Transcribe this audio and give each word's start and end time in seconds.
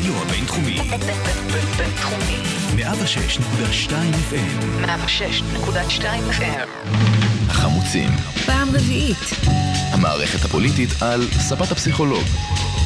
הרדיו 0.00 0.22
הבינתחומי. 0.22 0.76
בינתחומי. 1.76 2.38
106.2 2.76 3.90
FM. 4.30 4.86
106.2 4.86 6.02
FM. 6.40 6.68
החמוצים. 7.48 8.08
פעם 8.46 8.68
רביעית. 8.72 9.18
המערכת 9.92 10.44
הפוליטית 10.44 11.02
על 11.02 11.22
ספת 11.30 11.72
הפסיכולוג. 11.72 12.24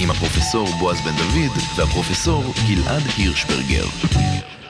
עם 0.00 0.10
הפרופסור 0.10 0.68
בועז 0.78 1.00
בן 1.00 1.16
דוד 1.16 1.58
והפרופסור 1.76 2.54
גלעד 2.68 3.02
הירשברגר. 3.16 3.84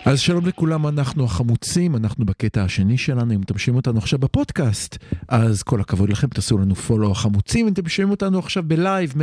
אז 0.07 0.21
שלום 0.21 0.47
לכולם, 0.47 0.87
אנחנו 0.87 1.25
החמוצים, 1.25 1.97
אנחנו 1.97 2.25
בקטע 2.25 2.63
השני 2.65 2.99
שלנו, 2.99 3.35
אם 3.35 3.41
אתם 3.43 3.59
שומעים 3.59 3.77
אותנו 3.77 3.99
עכשיו 3.99 4.19
בפודקאסט, 4.19 4.99
אז 5.29 5.63
כל 5.63 5.81
הכבוד 5.81 6.11
לכם, 6.11 6.27
תעשו 6.27 6.59
לנו 6.59 6.75
פולו 6.75 7.11
החמוצים, 7.11 7.67
אם 7.67 7.73
אתם 7.73 7.89
שומעים 7.89 8.11
אותנו 8.11 8.39
עכשיו 8.39 8.63
בלייב 8.67 9.15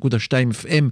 106.2 0.00 0.32
FM 0.64 0.84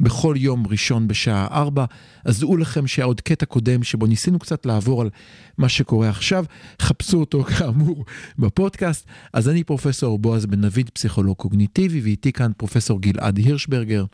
בכל 0.00 0.34
יום 0.38 0.66
ראשון 0.66 1.08
בשעה 1.08 1.46
4, 1.46 1.84
אז 2.24 2.40
דעו 2.40 2.56
לכם 2.56 2.86
שהיה 2.86 3.06
עוד 3.06 3.20
קטע 3.20 3.46
קודם 3.46 3.82
שבו 3.82 4.06
ניסינו 4.06 4.38
קצת 4.38 4.66
לעבור 4.66 5.02
על 5.02 5.10
מה 5.58 5.68
שקורה 5.68 6.08
עכשיו, 6.08 6.44
חפשו 6.82 7.20
אותו 7.20 7.44
כאמור 7.58 8.04
בפודקאסט, 8.38 9.06
אז 9.32 9.48
אני 9.48 9.64
פרופסור 9.64 10.18
בועז 10.18 10.46
בן 10.46 10.60
דוד, 10.60 10.90
פסיכולוג 10.92 11.36
קוגניטיבי, 11.36 12.00
ואיתי 12.00 12.32
כאן 12.32 12.52
פרופסור 12.56 13.00
גלעד 13.00 13.36
הירשברגר. 13.36 14.04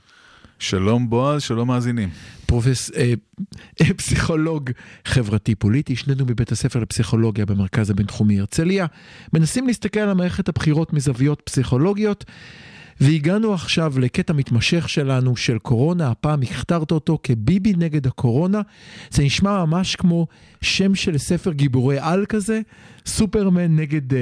שלום 0.60 1.10
בועז, 1.10 1.42
שלום 1.42 1.68
מאזינים. 1.68 2.08
פרופס... 2.46 2.90
אה, 2.96 3.12
אה, 3.80 3.94
פסיכולוג 3.96 4.70
חברתי 5.04 5.54
פוליטי, 5.54 5.96
שנינו 5.96 6.24
מבית 6.24 6.52
הספר 6.52 6.78
לפסיכולוגיה 6.78 7.46
במרכז 7.46 7.90
הבינתחומי 7.90 8.40
הרצליה, 8.40 8.86
מנסים 9.32 9.66
להסתכל 9.66 10.00
על 10.00 10.12
מערכת 10.12 10.48
הבחירות 10.48 10.92
מזוויות 10.92 11.42
פסיכולוגיות. 11.44 12.24
והגענו 13.00 13.54
עכשיו 13.54 13.98
לקטע 13.98 14.32
מתמשך 14.32 14.88
שלנו 14.88 15.36
של 15.36 15.58
קורונה, 15.58 16.10
הפעם 16.10 16.42
הכתרת 16.42 16.90
אותו 16.90 17.18
כביבי 17.22 17.72
נגד 17.76 18.06
הקורונה. 18.06 18.60
זה 19.10 19.22
נשמע 19.22 19.64
ממש 19.64 19.96
כמו 19.96 20.26
שם 20.60 20.94
של 20.94 21.18
ספר 21.18 21.52
גיבורי 21.52 21.98
על 21.98 22.26
כזה, 22.28 22.60
סופרמן 23.06 23.76
נגד 23.76 24.14
אה, 24.14 24.18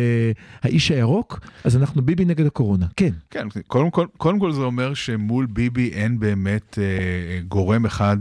האיש 0.62 0.90
הירוק, 0.90 1.40
אז 1.64 1.76
אנחנו 1.76 2.02
ביבי 2.02 2.24
נגד 2.24 2.46
הקורונה, 2.46 2.86
כן. 2.96 3.10
כן, 3.30 3.46
קודם 3.66 3.90
כל, 3.90 4.06
קודם 4.16 4.38
כל 4.38 4.52
זה 4.52 4.60
אומר 4.60 4.94
שמול 4.94 5.46
ביבי 5.46 5.90
אין 5.92 6.18
באמת 6.18 6.78
אה, 6.78 7.40
גורם 7.48 7.86
אחד 7.86 8.16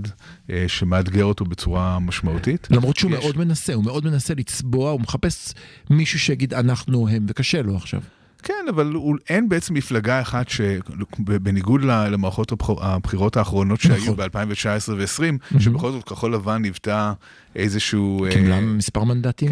אה, 0.50 0.66
שמאתגר 0.67 1.25
אותו 1.25 1.45
בצורה 1.45 2.00
משמעותית. 2.00 2.67
למרות 2.72 2.97
שהוא 2.97 3.11
יש... 3.11 3.23
מאוד 3.23 3.38
מנסה, 3.38 3.73
הוא 3.73 3.83
מאוד 3.83 4.05
מנסה 4.05 4.33
לצבוע, 4.33 4.91
הוא 4.91 5.02
מחפש 5.02 5.53
מישהו 5.89 6.19
שיגיד 6.19 6.53
אנחנו 6.53 7.08
הם, 7.08 7.25
וקשה 7.30 7.61
לו 7.61 7.75
עכשיו. 7.75 8.02
כן, 8.43 8.66
אבל 8.69 8.93
אין 9.30 9.49
בעצם 9.49 9.73
מפלגה 9.73 10.21
אחת 10.21 10.49
שבניגוד 10.49 11.81
למערכות 11.83 12.53
הבחירות 12.81 13.38
האחרונות 13.38 13.81
שהיו 13.81 14.13
נכון. 14.13 14.16
ב-2019 14.16 14.91
ו-2020, 14.97 15.59
שבכל 15.59 15.91
זאת 15.91 16.03
כחול 16.03 16.33
לבן 16.33 16.63
היוותה 16.63 17.13
איזשהו... 17.55 18.25
קיבלה 18.31 18.55
אה, 18.55 18.61
מספר 18.61 19.03
מנדטים 19.03 19.49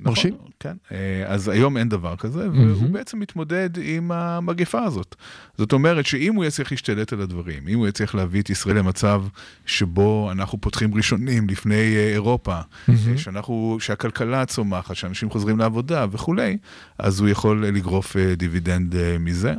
נכון, 0.00 0.10
מרשים. 0.10 0.36
כן, 0.60 0.76
אה, 0.92 1.24
אז 1.26 1.48
היום 1.48 1.76
אין 1.76 1.88
דבר 1.88 2.16
כזה, 2.16 2.50
והוא 2.50 2.90
בעצם 2.90 3.20
מתמודד 3.20 3.70
עם 3.82 4.12
המגפה 4.12 4.82
הזאת. 4.82 5.16
זאת 5.58 5.72
אומרת 5.72 6.06
שאם 6.06 6.34
הוא 6.34 6.44
יצליח 6.44 6.70
להשתלט 6.70 7.12
על 7.12 7.20
הדברים, 7.20 7.68
אם 7.68 7.78
הוא 7.78 7.88
יצליח 7.88 8.14
להביא 8.14 8.42
את 8.42 8.50
ישראל 8.50 8.78
למצב 8.78 9.22
שבו 9.66 10.28
אנחנו 10.32 10.60
פותחים 10.60 10.94
ראשונים 10.94 11.48
לפני 11.48 11.96
אה, 11.96 12.12
אירופה, 12.12 12.60
אה, 12.88 12.94
שאנחנו, 13.16 13.76
שהכלכלה 13.80 14.46
צומחת, 14.46 14.96
שאנשים 14.96 15.30
חוזרים 15.30 15.58
לעבודה 15.58 16.06
וכולי, 16.10 16.58
אז 16.98 17.20
הוא 17.20 17.28
יכול 17.28 17.66
לגרוף 17.66 18.16
דיבידנד 18.36 18.94
מזה. 19.20 19.54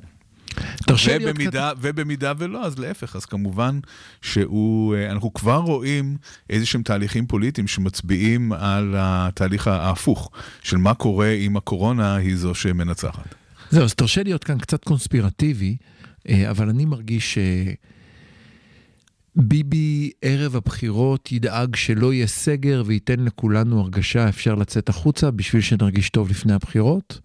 תרשה 0.87 1.17
לי 1.17 1.23
עוד 1.23 1.33
ובמידה, 1.35 1.71
ובמידה 1.81 2.33
ולא, 2.37 2.65
אז 2.65 2.79
להפך, 2.79 3.15
אז 3.15 3.25
כמובן 3.25 3.79
שהוא, 4.21 4.95
אה, 4.95 5.11
אנחנו 5.11 5.33
כבר 5.33 5.57
רואים 5.57 6.17
איזה 6.49 6.65
שהם 6.65 6.83
תהליכים 6.83 7.27
פוליטיים 7.27 7.67
שמצביעים 7.67 8.53
על 8.53 8.95
התהליך 8.97 9.67
ההפוך, 9.67 10.31
של 10.63 10.77
מה 10.77 10.93
קורה 10.93 11.31
אם 11.31 11.57
הקורונה 11.57 12.15
היא 12.15 12.35
זו 12.35 12.55
שמנצחת. 12.55 13.35
זהו, 13.71 13.83
אז 13.83 13.93
תרשה 13.93 14.23
להיות 14.23 14.43
כאן 14.43 14.59
קצת 14.59 14.83
קונספירטיבי, 14.83 15.77
אה, 16.29 16.49
אבל 16.49 16.69
אני 16.69 16.85
מרגיש 16.85 17.37
שביבי 19.37 20.11
ערב 20.21 20.55
הבחירות 20.55 21.31
ידאג 21.31 21.75
שלא 21.75 22.13
יהיה 22.13 22.27
סגר 22.27 22.83
וייתן 22.85 23.19
לכולנו 23.19 23.79
הרגשה 23.81 24.29
אפשר 24.29 24.55
לצאת 24.55 24.89
החוצה 24.89 25.31
בשביל 25.31 25.61
שנרגיש 25.61 26.09
טוב 26.09 26.29
לפני 26.29 26.53
הבחירות. 26.53 27.19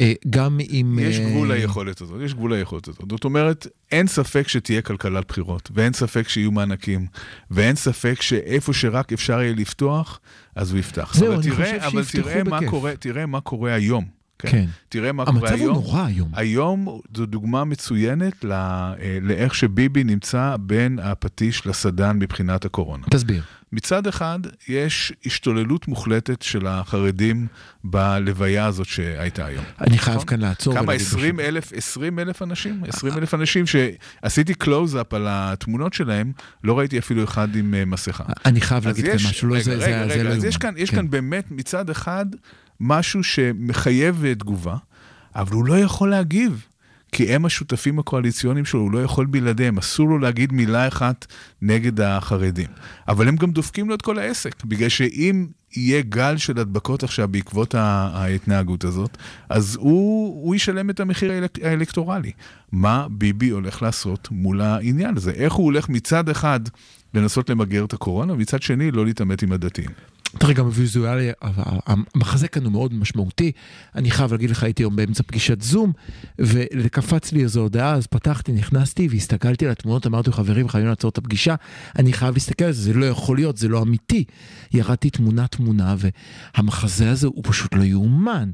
אה, 0.00 0.12
גם 0.30 0.58
אם... 0.70 0.98
יש 1.02 1.18
אה, 1.18 1.30
גבול 1.30 1.52
ליכולת 1.52 2.00
הזאת, 2.00 2.20
יש 2.24 2.34
גבול 2.34 2.54
ליכולת 2.54 2.88
הזאת. 2.88 3.04
זאת 3.10 3.24
אומרת, 3.24 3.66
אין 3.92 4.06
ספק 4.06 4.48
שתהיה 4.48 4.82
כלכלת 4.82 5.24
בחירות, 5.28 5.70
ואין 5.74 5.92
ספק 5.92 6.28
שיהיו 6.28 6.50
מענקים, 6.52 7.06
ואין 7.50 7.76
ספק 7.76 8.22
שאיפה 8.22 8.72
שרק 8.72 9.12
אפשר 9.12 9.40
יהיה 9.40 9.54
לפתוח, 9.54 10.20
אז 10.54 10.70
הוא 10.72 10.78
יפתח. 10.78 11.14
זהו, 11.14 11.26
אבל 11.26 11.34
אני 11.34 11.42
תראה, 11.50 11.56
חושב 11.56 11.82
אבל 11.82 12.04
שיפתחו 12.04 12.50
בכיף. 12.50 12.70
קורה, 12.70 12.96
תראה 12.96 13.26
מה 13.26 13.40
קורה 13.40 13.74
היום. 13.74 14.17
כן. 14.46 14.64
תראה 14.88 15.12
מה 15.12 15.24
קורה 15.24 15.38
המצב 15.38 15.54
היום. 15.54 15.74
הוא 15.74 15.82
נורא 15.84 16.04
היום. 16.06 16.28
היום 16.32 17.00
זו 17.16 17.26
דוגמה 17.26 17.64
מצוינת 17.64 18.44
ל- 18.44 18.52
אה, 18.52 18.94
לאיך 19.22 19.54
שביבי 19.54 20.04
נמצא 20.04 20.56
בין 20.60 20.98
הפטיש 21.02 21.66
לסדן 21.66 22.16
מבחינת 22.18 22.64
הקורונה. 22.64 23.06
תסביר. 23.10 23.42
מצד 23.72 24.06
אחד, 24.06 24.38
יש 24.68 25.12
השתוללות 25.26 25.88
מוחלטת 25.88 26.42
של 26.42 26.66
החרדים 26.66 27.46
בלוויה 27.84 28.66
הזאת 28.66 28.86
שהייתה 28.86 29.46
היום. 29.46 29.64
אני 29.80 29.98
חייב 29.98 30.16
נכון? 30.16 30.28
כאן 30.28 30.40
לעצור. 30.40 30.74
כמה? 30.74 30.82
ולהגיד 30.82 31.06
20 31.06 31.36
משהו. 31.36 31.48
אלף, 31.48 31.72
20 31.72 32.18
אלף 32.18 32.42
אנשים? 32.42 32.82
20 32.88 33.14
אלף 33.18 33.34
אנשים 33.34 33.64
שעשיתי 33.66 34.54
קלוז-אפ 34.54 35.14
על 35.14 35.26
התמונות 35.30 35.92
שלהם, 35.92 36.32
לא 36.64 36.78
ראיתי 36.78 36.98
אפילו 36.98 37.24
אחד 37.24 37.56
עם 37.56 37.74
אה, 37.74 37.84
מסכה. 37.84 38.24
אני 38.46 38.60
חייב 38.60 38.86
להגיד 38.86 39.04
כאן 39.06 39.14
משהו, 39.14 39.48
לא, 39.48 39.54
רגע, 39.54 39.64
זה 39.64 39.72
רגע, 39.74 39.82
זה- 40.02 40.08
זה 40.08 40.14
רגע, 40.14 40.22
לא 40.22 40.28
אז 40.28 40.44
יאומן. 40.44 40.74
יש 40.76 40.90
כן. 40.90 40.96
כאן 40.96 41.10
באמת 41.10 41.44
מצד 41.50 41.90
אחד 41.90 42.26
משהו 42.80 43.24
שמחייב 43.24 44.24
אה, 44.24 44.34
תגובה, 44.34 44.76
אבל 45.34 45.52
הוא 45.52 45.64
לא 45.64 45.78
יכול 45.78 46.10
להגיב. 46.10 46.64
כי 47.12 47.34
הם 47.34 47.44
השותפים 47.44 47.98
הקואליציוניים 47.98 48.64
שלו, 48.64 48.80
הוא 48.80 48.92
לא 48.92 49.02
יכול 49.02 49.26
בלעדיהם, 49.26 49.78
אסור 49.78 50.08
לו 50.08 50.18
להגיד 50.18 50.52
מילה 50.52 50.88
אחת 50.88 51.26
נגד 51.62 52.00
החרדים. 52.00 52.66
אבל 53.08 53.28
הם 53.28 53.36
גם 53.36 53.50
דופקים 53.50 53.88
לו 53.88 53.94
את 53.94 54.02
כל 54.02 54.18
העסק, 54.18 54.64
בגלל 54.64 54.88
שאם 54.88 55.46
יהיה 55.76 56.02
גל 56.02 56.36
של 56.36 56.58
הדבקות 56.58 57.02
עכשיו 57.02 57.28
בעקבות 57.28 57.74
ההתנהגות 57.74 58.84
הזאת, 58.84 59.16
אז 59.48 59.76
הוא, 59.80 60.44
הוא 60.44 60.54
ישלם 60.54 60.90
את 60.90 61.00
המחיר 61.00 61.32
האלק, 61.32 61.58
האלקטורלי. 61.62 62.32
מה 62.72 63.06
ביבי 63.10 63.48
הולך 63.48 63.82
לעשות 63.82 64.28
מול 64.30 64.60
העניין 64.60 65.16
הזה? 65.16 65.30
איך 65.30 65.52
הוא 65.52 65.64
הולך 65.64 65.88
מצד 65.88 66.28
אחד 66.28 66.60
לנסות 67.14 67.50
למגר 67.50 67.84
את 67.84 67.92
הקורונה, 67.92 68.32
ומצד 68.32 68.62
שני 68.62 68.90
לא 68.90 69.04
להתעמת 69.04 69.42
עם 69.42 69.52
הדתיים. 69.52 69.90
תראה, 70.38 70.52
גם 70.52 70.64
הוויזואלי, 70.64 71.30
המחזה 71.86 72.48
כאן 72.48 72.64
הוא 72.64 72.72
מאוד 72.72 72.94
משמעותי. 72.94 73.52
אני 73.94 74.10
חייב 74.10 74.32
להגיד 74.32 74.50
לך, 74.50 74.62
הייתי 74.62 74.82
היום 74.82 74.96
באמצע 74.96 75.22
פגישת 75.26 75.62
זום, 75.62 75.92
וקפץ 76.38 77.32
לי 77.32 77.42
איזו 77.42 77.60
הודעה, 77.60 77.94
אז 77.94 78.06
פתחתי, 78.06 78.52
נכנסתי 78.52 79.08
והסתכלתי 79.10 79.66
על 79.66 79.72
התמונות, 79.72 80.06
אמרתי, 80.06 80.32
חברים, 80.32 80.68
חייבים 80.68 80.88
לעצור 80.88 81.08
את 81.08 81.18
הפגישה, 81.18 81.54
אני 81.98 82.12
חייב 82.12 82.34
להסתכל 82.34 82.64
על 82.64 82.72
זה, 82.72 82.82
זה 82.82 82.92
לא 82.92 83.06
יכול 83.06 83.36
להיות, 83.36 83.56
זה 83.56 83.68
לא 83.68 83.82
אמיתי. 83.82 84.24
ירדתי 84.72 85.10
תמונה-תמונה, 85.10 85.94
והמחזה 85.98 87.10
הזה 87.10 87.26
הוא 87.26 87.44
פשוט 87.46 87.74
לא 87.74 87.82
יאומן. 87.82 88.50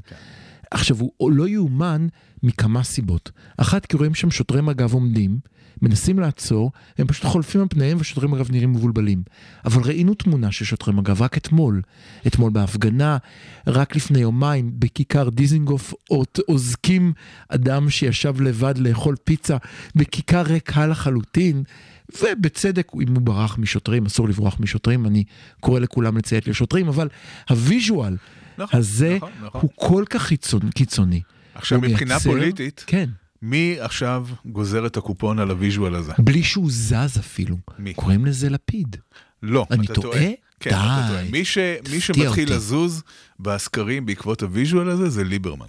עכשיו, 0.71 0.97
הוא 1.17 1.31
לא 1.31 1.47
יאומן 1.47 2.07
מכמה 2.43 2.83
סיבות. 2.83 3.31
אחת, 3.57 3.85
כי 3.85 3.97
רואים 3.97 4.15
שם 4.15 4.31
שוטרי 4.31 4.61
מג"ב 4.61 4.93
עומדים, 4.93 5.39
מנסים 5.81 6.19
לעצור, 6.19 6.71
הם 6.97 7.07
פשוט 7.07 7.25
חולפים 7.25 7.61
על 7.61 7.67
פניהם 7.69 7.97
ושוטרי 7.99 8.27
מג"ב 8.27 8.51
נראים 8.51 8.71
מבולבלים. 8.71 9.23
אבל 9.65 9.81
ראינו 9.83 10.13
תמונה 10.13 10.51
של 10.51 10.65
שוטרי 10.65 10.93
מג"ב 10.93 11.21
רק 11.21 11.37
אתמול. 11.37 11.81
אתמול 12.27 12.51
בהפגנה, 12.51 13.17
רק 13.67 13.95
לפני 13.95 14.19
יומיים, 14.19 14.71
בכיכר 14.79 15.29
דיזינגוף, 15.29 15.93
אוזקים 16.49 17.13
אדם 17.49 17.89
שישב 17.89 18.41
לבד 18.41 18.77
לאכול 18.77 19.15
פיצה 19.23 19.57
בכיכר 19.95 20.41
ריקה 20.41 20.87
לחלוטין. 20.87 21.63
ובצדק, 22.21 22.91
אם 23.01 23.15
הוא 23.15 23.21
ברח 23.21 23.57
משוטרים, 23.57 24.05
אסור 24.05 24.29
לברוח 24.29 24.59
משוטרים, 24.59 25.05
אני 25.05 25.23
קורא 25.59 25.79
לכולם 25.79 26.17
לציית 26.17 26.47
לשוטרים, 26.47 26.87
אבל 26.87 27.09
ה 27.49 27.58
visual 27.58 28.15
נכון, 28.57 28.79
הזה 28.79 29.15
נכון, 29.17 29.31
נכון. 29.45 29.61
הוא 29.61 29.71
כל 29.75 30.03
כך 30.09 30.21
חיצון- 30.21 30.71
קיצוני. 30.75 31.21
עכשיו, 31.55 31.81
מבחינה 31.81 32.13
מייצר- 32.13 32.29
פוליטית, 32.29 32.83
כן. 32.87 33.09
מי 33.41 33.75
עכשיו 33.79 34.27
גוזר 34.45 34.85
את 34.85 34.97
הקופון 34.97 35.39
על 35.39 35.49
ה 35.49 35.56
visual 35.56 35.95
הזה? 35.95 36.13
בלי 36.19 36.43
שהוא 36.43 36.71
זז 36.71 37.17
אפילו. 37.19 37.57
מי? 37.79 37.93
קוראים 37.93 38.25
לזה 38.25 38.49
לפיד. 38.49 38.95
לא, 39.43 39.65
אני 39.71 39.85
אתה 39.85 39.93
טועה? 39.93 40.19
כן, 40.69 40.75
אתה 40.75 41.01
די. 41.07 41.13
טועה. 41.13 41.23
מי, 41.31 41.45
ש, 41.45 41.57
מי 41.91 42.01
שמתחיל 42.01 42.27
אותי. 42.27 42.45
לזוז 42.45 43.03
בסקרים 43.39 44.05
בעקבות 44.05 44.43
ה 44.43 44.50
visual 44.50 44.89
הזה 44.89 45.09
זה 45.09 45.23
ליברמן. 45.23 45.65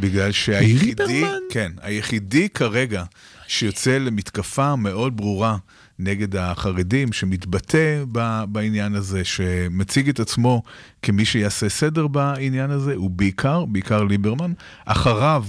בגלל 0.00 0.32
שהיחידי, 0.32 1.06
ליברמן? 1.06 1.38
כן, 1.50 1.72
היחידי 1.80 2.48
כרגע 2.48 3.04
שיוצא 3.46 3.98
למתקפה 3.98 4.76
מאוד 4.76 5.16
ברורה 5.16 5.56
נגד 5.98 6.36
החרדים, 6.36 7.12
שמתבטא 7.12 8.04
ב, 8.12 8.44
בעניין 8.48 8.94
הזה, 8.94 9.24
שמציג 9.24 10.08
את 10.08 10.20
עצמו 10.20 10.62
כמי 11.02 11.24
שיעשה 11.24 11.68
סדר 11.68 12.06
בעניין 12.06 12.70
הזה, 12.70 12.94
הוא 12.94 13.10
בעיקר, 13.10 13.64
בעיקר 13.64 14.04
ליברמן. 14.04 14.52
אחריו 14.84 15.44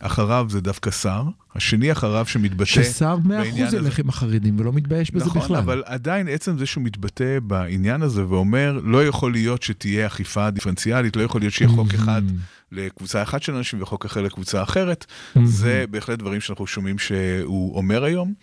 אחריו 0.00 0.46
זה 0.48 0.60
דווקא 0.60 0.90
שר, 0.90 1.22
השני 1.54 1.92
אחריו 1.92 2.26
שמתבטא 2.26 2.64
ששר 2.64 3.16
מאה 3.16 3.38
בעניין 3.38 3.66
אחוז 3.66 3.74
הזה. 3.74 3.76
ילך 3.76 3.98
עם 3.98 4.08
החרדים 4.08 4.60
ולא 4.60 4.72
מתבייש 4.72 5.10
בזה 5.10 5.24
נכון, 5.24 5.42
בכלל. 5.42 5.56
אבל 5.56 5.82
עדיין 5.86 6.28
עצם 6.28 6.58
זה 6.58 6.66
שהוא 6.66 6.84
מתבטא 6.84 7.38
בעניין 7.42 8.02
הזה 8.02 8.26
ואומר, 8.28 8.80
לא 8.82 9.06
יכול 9.06 9.32
להיות 9.32 9.62
שתהיה 9.62 10.06
אכיפה 10.06 10.50
דיפרנציאלית, 10.50 11.16
לא 11.16 11.22
יכול 11.22 11.40
להיות 11.40 11.54
שיהיה 11.54 11.70
חוק 11.70 11.94
אחד 11.94 12.22
לקבוצה 12.72 13.22
אחת 13.22 13.42
של 13.42 13.54
אנשים 13.54 13.82
וחוק 13.82 14.04
אחר 14.04 14.22
לקבוצה 14.22 14.62
אחרת, 14.62 15.06
זה 15.44 15.84
בהחלט 15.90 16.18
דברים 16.18 16.40
שאנחנו 16.40 16.66
שומעים 16.66 16.98
שהוא 16.98 17.76
אומר 17.76 18.04
היום, 18.04 18.34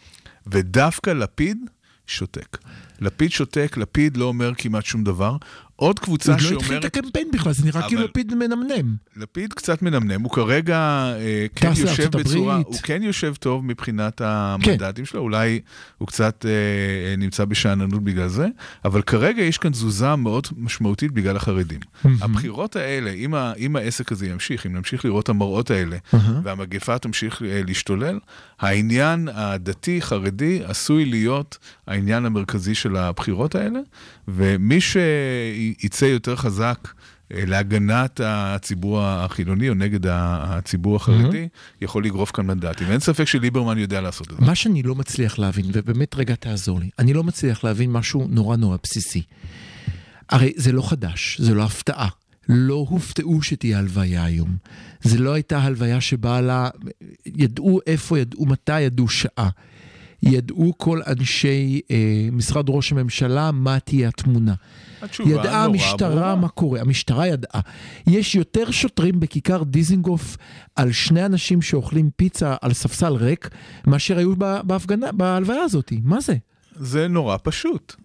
ודווקא 0.47 1.09
לפיד 1.09 1.57
שותק. 2.07 2.57
לפיד 2.99 3.31
שותק, 3.31 3.77
לפיד 3.77 4.17
לא 4.17 4.25
אומר 4.25 4.51
כמעט 4.57 4.85
שום 4.85 5.03
דבר. 5.03 5.37
עוד 5.79 5.99
קבוצה 5.99 6.31
הוא 6.31 6.37
עוד 6.37 6.51
לא 6.51 6.57
התחיל 6.57 6.67
שאומרת... 6.67 6.85
את 6.85 6.97
הקמפיין 6.97 7.31
בכלל, 7.31 7.53
זה 7.53 7.65
נראה 7.65 7.87
כאילו 7.87 8.03
לפיד 8.03 8.35
מנמנם. 8.35 8.95
לפיד 9.15 9.53
קצת 9.53 9.81
מנמנם, 9.81 10.21
הוא 10.21 10.31
כרגע 10.31 10.77
אה, 11.19 11.45
כן 11.55 11.71
יושב 11.77 12.11
בצורה. 12.11 12.55
הוא 12.65 12.75
כן 12.83 13.03
יושב 13.03 13.33
טוב 13.39 13.65
מבחינת 13.65 14.21
המנדטים 14.21 15.05
שלו, 15.05 15.19
אולי 15.21 15.59
הוא 15.97 16.07
קצת 16.07 16.45
אה, 16.45 17.15
נמצא 17.17 17.45
בשאננות 17.45 18.03
בגלל 18.03 18.27
זה, 18.27 18.47
אבל 18.85 19.01
כרגע 19.01 19.41
יש 19.41 19.57
כאן 19.57 19.71
תזוזה 19.71 20.15
מאוד 20.15 20.47
משמעותית 20.57 21.11
בגלל 21.11 21.35
החרדים. 21.35 21.79
הבחירות 22.21 22.75
האלה, 22.75 23.11
אם, 23.57 23.75
העסק 23.75 24.11
הזה 24.11 24.27
ימשיך, 24.27 24.65
אם 24.65 24.75
נמשיך 24.75 25.05
לראות 25.05 25.23
את 25.23 25.29
המראות 25.29 25.71
האלה, 25.71 25.97
והמגפה 26.43 26.97
תמשיך 26.97 27.41
אה, 27.41 27.61
להשתולל, 27.67 28.19
העניין 28.59 29.29
הדתי-חרדי 29.33 30.61
עשוי 30.63 31.05
להיות 31.05 31.57
העניין 31.87 32.25
המרכזי 32.25 32.75
של 32.75 32.86
הבחירות 32.95 33.55
האלה, 33.55 33.79
ומי 34.27 34.81
שיצא 34.81 36.05
יותר 36.05 36.35
חזק 36.35 36.87
אה, 37.33 37.43
להגנת 37.45 38.21
הציבור 38.23 39.01
החילוני 39.01 39.69
או 39.69 39.73
נגד 39.73 39.99
הציבור 40.09 40.95
החרדי, 40.95 41.47
יכול 41.81 42.05
לגרוף 42.05 42.31
כאן 42.31 42.45
מנדטים. 42.47 42.91
אין 42.91 42.99
ספק 42.99 43.25
שליברמן 43.25 43.77
יודע 43.77 44.01
לעשות 44.01 44.31
את 44.31 44.37
זה. 44.39 44.45
מה 44.45 44.55
שאני 44.55 44.83
לא 44.83 44.95
מצליח 44.95 45.39
להבין, 45.39 45.65
ובאמת 45.73 46.15
רגע 46.15 46.35
תעזור 46.35 46.79
לי, 46.79 46.89
אני 46.99 47.13
לא 47.13 47.23
מצליח 47.23 47.63
להבין 47.63 47.91
משהו 47.91 48.27
נורא 48.29 48.57
נורא 48.57 48.77
בסיסי. 48.83 49.23
הרי 50.29 50.53
זה 50.55 50.71
לא 50.71 50.89
חדש, 50.89 51.41
זה 51.41 51.53
לא 51.53 51.63
הפתעה. 51.63 52.09
לא 52.49 52.85
הופתעו 52.89 53.41
שתהיה 53.41 53.79
הלוויה 53.79 54.23
היום. 54.23 54.57
זה 55.01 55.19
לא 55.19 55.33
הייתה 55.33 55.59
הלוויה 55.59 56.01
שבאה 56.01 56.41
לה, 56.41 56.69
ידעו 57.25 57.79
איפה, 57.87 58.19
ידעו 58.19 58.45
מתי, 58.45 58.81
ידעו 58.81 59.09
שעה. 59.09 59.49
ידעו 60.23 60.73
כל 60.77 61.01
אנשי 61.07 61.81
אה, 61.91 62.29
משרד 62.31 62.65
ראש 62.69 62.91
הממשלה 62.91 63.51
מה 63.51 63.79
תהיה 63.79 64.07
התמונה. 64.07 64.53
התשובה 65.01 65.29
ידעה 65.29 65.65
המשטרה 65.65 66.09
ברורה. 66.09 66.35
מה 66.35 66.49
קורה, 66.49 66.81
המשטרה 66.81 67.27
ידעה. 67.27 67.61
יש 68.07 68.35
יותר 68.35 68.71
שוטרים 68.71 69.19
בכיכר 69.19 69.63
דיזינגוף 69.63 70.37
על 70.75 70.91
שני 70.91 71.25
אנשים 71.25 71.61
שאוכלים 71.61 72.09
פיצה 72.15 72.55
על 72.61 72.73
ספסל 72.73 73.13
ריק, 73.13 73.49
מאשר 73.87 74.17
היו 74.17 74.33
בהפגנה, 74.63 75.11
בהלוויה 75.11 75.61
הזאת. 75.61 75.93
מה 76.03 76.21
זה? 76.21 76.35
זה 76.75 77.07
נורא 77.07 77.37
פשוט. 77.43 77.95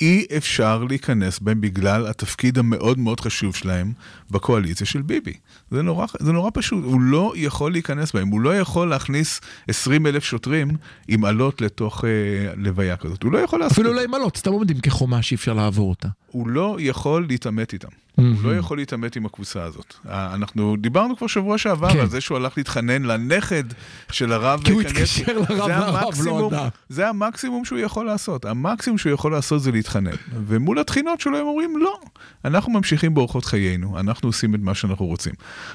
אי 0.00 0.26
אפשר 0.36 0.84
להיכנס 0.84 1.38
בהם 1.38 1.60
בגלל 1.60 2.06
התפקיד 2.06 2.58
המאוד 2.58 2.98
מאוד 2.98 3.20
חשוב 3.20 3.56
שלהם 3.56 3.92
בקואליציה 4.30 4.86
של 4.86 5.02
ביבי. 5.02 5.32
זה 5.70 5.82
נורא, 5.82 6.06
זה 6.18 6.32
נורא 6.32 6.50
פשוט, 6.54 6.84
הוא 6.84 7.00
לא 7.00 7.32
יכול 7.36 7.72
להיכנס 7.72 8.12
בהם, 8.12 8.28
הוא 8.28 8.40
לא 8.40 8.58
יכול 8.58 8.88
להכניס 8.88 9.40
20 9.68 10.06
אלף 10.06 10.24
שוטרים 10.24 10.70
עם 11.08 11.24
אלות 11.24 11.60
לתוך 11.60 12.04
אה, 12.04 12.10
לוויה 12.56 12.96
כזאת, 12.96 13.22
הוא 13.22 13.32
לא 13.32 13.38
יכול 13.38 13.60
לעשות 13.60 13.72
אפילו 13.72 13.92
לא. 13.92 14.00
עם 14.00 14.14
עלות, 14.14 14.36
סתם 14.36 14.52
עומדים 14.52 14.80
כחומה 14.80 15.22
שאי 15.22 15.34
אפשר 15.34 15.52
לעבור 15.54 15.90
אותה. 15.90 16.08
הוא 16.26 16.48
לא 16.48 16.76
יכול 16.80 17.26
להתעמת 17.28 17.72
איתם. 17.72 17.88
הוא 18.20 18.42
לא 18.42 18.56
יכול 18.56 18.78
להתעמת 18.78 19.16
עם 19.16 19.26
הקבוצה 19.26 19.62
הזאת. 19.62 19.94
אנחנו 20.08 20.76
דיברנו 20.78 21.16
כבר 21.16 21.26
שבוע 21.26 21.58
שעבר 21.58 21.92
כן. 21.92 21.98
על 21.98 22.08
זה 22.08 22.20
שהוא 22.20 22.36
הלך 22.36 22.58
להתחנן 22.58 23.02
לנכד 23.02 23.64
של 24.12 24.32
הרב 24.32 24.60
כי 24.64 24.72
הוא. 24.72 24.80
התקשר 24.80 25.38
לרב 25.38 25.46
זה 25.46 25.64
והרב 25.64 26.14
לא 26.24 26.48
ענה. 26.48 26.68
זה 26.88 27.08
המקסימום 27.08 27.64
שהוא 27.64 27.78
יכול 27.78 28.06
לעשות. 28.06 28.44
המקסימום 28.44 28.98
שהוא 28.98 29.12
יכול 29.12 29.32
לעשות 29.32 29.62
זה 29.62 29.72
להתחנן. 29.72 30.10
ומול 30.46 30.78
התחינות 30.78 31.20
שלו 31.20 31.38
הם 31.38 31.46
אומרים, 31.46 31.76
לא, 31.76 32.00
אנחנו 32.44 32.72
ממשיכים 32.72 33.14
באורחות 33.14 33.44
חיינו, 33.44 34.00
אנחנו 34.00 34.28
עושים 34.28 34.54
את 34.54 34.60
מה 34.60 34.74
שאנחנו 34.74 35.06
רוצים. 35.06 35.32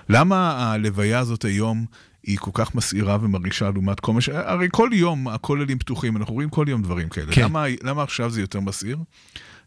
למה 0.09 0.71
הלוויה 0.73 1.19
הזאת 1.19 1.45
היום... 1.45 1.85
היא 2.27 2.37
כל 2.37 2.51
כך 2.53 2.75
מסעירה 2.75 3.17
ומרעישה 3.21 3.69
לעומת 3.73 3.99
כל 3.99 4.13
מה 4.13 4.21
ש... 4.21 4.29
הרי 4.29 4.67
כל 4.71 4.89
יום 4.93 5.27
הכוללים 5.27 5.79
פתוחים, 5.79 6.17
אנחנו 6.17 6.33
רואים 6.33 6.49
כל 6.49 6.65
יום 6.69 6.81
דברים 6.81 7.09
כאלה. 7.09 7.31
כן. 7.31 7.43
למה, 7.43 7.65
למה 7.83 8.03
עכשיו 8.03 8.29
זה 8.29 8.41
יותר 8.41 8.59
מסעיר? 8.59 8.97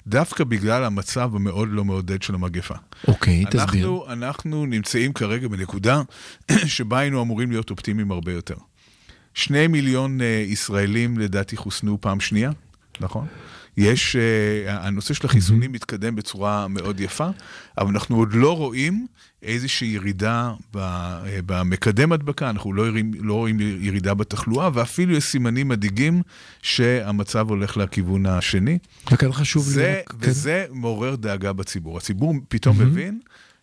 דווקא 0.08 0.44
בגלל 0.44 0.84
המצב 0.84 1.30
המאוד 1.34 1.68
לא 1.70 1.84
מעודד 1.84 2.22
של 2.22 2.34
המגפה. 2.34 2.74
אוקיי, 3.08 3.44
תסביר. 3.44 3.62
אנחנו, 3.64 4.06
אנחנו 4.08 4.66
נמצאים 4.66 5.12
כרגע 5.12 5.48
בנקודה 5.48 6.02
שבה 6.66 6.98
היינו 6.98 7.22
אמורים 7.22 7.50
להיות 7.50 7.70
אופטימיים 7.70 8.10
הרבה 8.10 8.32
יותר. 8.32 8.56
שני 9.34 9.66
מיליון 9.66 10.20
uh, 10.20 10.24
ישראלים 10.24 11.18
לדעתי 11.18 11.56
חוסנו 11.56 12.00
פעם 12.00 12.20
שנייה, 12.20 12.50
נכון? 13.00 13.26
יש, 13.78 14.16
uh, 14.16 14.70
הנושא 14.70 15.14
של 15.14 15.26
החיסונים 15.26 15.72
מתקדם 15.72 16.14
בצורה 16.14 16.68
מאוד 16.68 17.00
יפה, 17.00 17.28
אבל 17.78 17.88
אנחנו 17.88 18.16
עוד 18.16 18.32
לא 18.32 18.56
רואים 18.56 19.06
איזושהי 19.42 19.88
ירידה 19.88 20.52
uh, 20.74 20.78
במקדם 21.46 22.12
הדבקה, 22.12 22.50
אנחנו 22.50 22.72
לא, 22.72 22.82
רואים, 22.88 23.12
לא 23.20 23.34
רואים 23.34 23.60
ירידה 23.60 24.14
בתחלואה, 24.14 24.70
ואפילו 24.74 25.16
יש 25.16 25.24
סימנים 25.24 25.68
מדאיגים 25.68 26.22
שהמצב 26.62 27.48
הולך 27.48 27.76
לכיוון 27.76 28.26
השני. 28.26 28.78
וכאן 29.12 29.32
חשוב 29.32 29.66
לי 29.66 29.72
זה, 29.72 30.00
רק... 30.00 30.12
כן. 30.12 30.16
וזה 30.20 30.66
מעורר 30.72 31.16
דאגה 31.16 31.52
בציבור. 31.52 31.96
הציבור 31.96 32.34
פתאום 32.48 32.78
מבין 32.78 33.18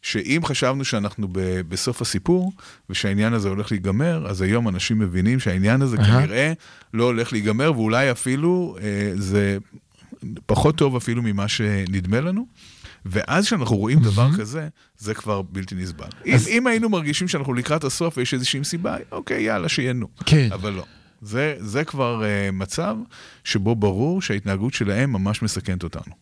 שאם 0.05 0.41
חשבנו 0.45 0.85
שאנחנו 0.85 1.27
ב, 1.31 1.61
בסוף 1.69 2.01
הסיפור, 2.01 2.51
ושהעניין 2.89 3.33
הזה 3.33 3.49
הולך 3.49 3.71
להיגמר, 3.71 4.27
אז 4.27 4.41
היום 4.41 4.67
אנשים 4.67 4.99
מבינים 4.99 5.39
שהעניין 5.39 5.81
הזה 5.81 5.97
אהה. 5.97 6.21
כנראה 6.21 6.53
לא 6.93 7.03
הולך 7.03 7.33
להיגמר, 7.33 7.71
ואולי 7.75 8.11
אפילו 8.11 8.77
אה, 8.81 9.11
זה 9.15 9.57
פחות 10.45 10.75
טוב 10.75 10.95
אפילו 10.95 11.21
ממה 11.21 11.47
שנדמה 11.47 12.21
לנו. 12.21 12.45
ואז 13.05 13.45
כשאנחנו 13.45 13.77
רואים 13.77 13.99
דבר 13.99 14.29
כזה, 14.37 14.67
זה 14.97 15.13
כבר 15.13 15.41
בלתי 15.41 15.75
נסבל. 15.75 16.07
אם, 16.25 16.37
אם 16.47 16.67
היינו 16.67 16.89
מרגישים 16.89 17.27
שאנחנו 17.27 17.53
לקראת 17.53 17.83
הסוף 17.83 18.17
ויש 18.17 18.33
איזושהי 18.33 18.63
סיבה, 18.63 18.97
אוקיי, 19.11 19.43
יאללה, 19.43 19.69
שייהנו. 19.69 20.07
כן. 20.25 20.49
אבל 20.53 20.73
לא. 20.73 20.85
זה, 21.21 21.55
זה 21.59 21.83
כבר 21.83 22.21
uh, 22.21 22.51
מצב 22.51 22.95
שבו 23.43 23.75
ברור 23.75 24.21
שההתנהגות 24.21 24.73
שלהם 24.73 25.11
ממש 25.13 25.41
מסכנת 25.41 25.83
אותנו. 25.83 26.13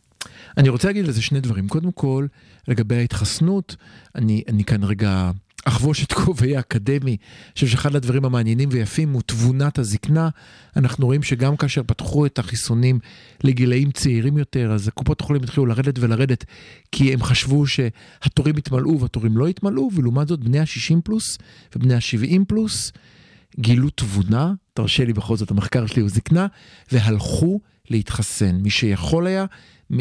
אני 0.57 0.69
רוצה 0.69 0.87
להגיד 0.87 1.07
לזה 1.07 1.21
שני 1.21 1.41
דברים. 1.41 1.67
קודם 1.67 1.91
כל, 1.91 2.27
לגבי 2.67 2.95
ההתחסנות, 2.95 3.75
אני, 4.15 4.43
אני 4.47 4.63
כאן 4.63 4.83
רגע 4.83 5.31
אחבוש 5.65 6.03
את 6.03 6.13
כובעי 6.13 6.57
האקדמי. 6.57 7.11
אני 7.11 7.53
חושב 7.53 7.67
שאחד 7.67 7.95
הדברים 7.95 8.25
המעניינים 8.25 8.69
ויפים 8.71 9.13
הוא 9.13 9.21
תבונת 9.25 9.79
הזקנה. 9.79 10.29
אנחנו 10.75 11.05
רואים 11.05 11.23
שגם 11.23 11.57
כאשר 11.57 11.81
פתחו 11.83 12.25
את 12.25 12.39
החיסונים 12.39 12.99
לגילאים 13.43 13.91
צעירים 13.91 14.37
יותר, 14.37 14.71
אז 14.71 14.87
הקופות 14.87 15.21
החולים 15.21 15.43
התחילו 15.43 15.65
לרדת 15.65 16.00
ולרדת, 16.00 16.45
כי 16.91 17.13
הם 17.13 17.24
חשבו 17.24 17.67
שהתורים 17.67 18.57
יתמלאו 18.57 19.00
והתורים 19.00 19.38
לא 19.38 19.50
יתמלאו, 19.50 19.89
ולעומת 19.93 20.27
זאת 20.27 20.39
בני 20.39 20.59
ה-60 20.59 21.01
פלוס 21.03 21.38
ובני 21.75 21.93
ה-70 21.93 22.39
פלוס 22.48 22.91
גילו 23.59 23.89
תבונה, 23.89 24.53
תרשה 24.74 25.06
לי 25.06 25.13
בכל 25.13 25.38
זאת, 25.38 25.51
המחקר 25.51 25.86
שלי 25.86 26.01
הוא 26.01 26.10
זקנה, 26.10 26.48
והלכו 26.92 27.60
להתחסן. 27.89 28.56
מי 28.56 28.70
שיכול 28.70 29.27
היה, 29.27 29.46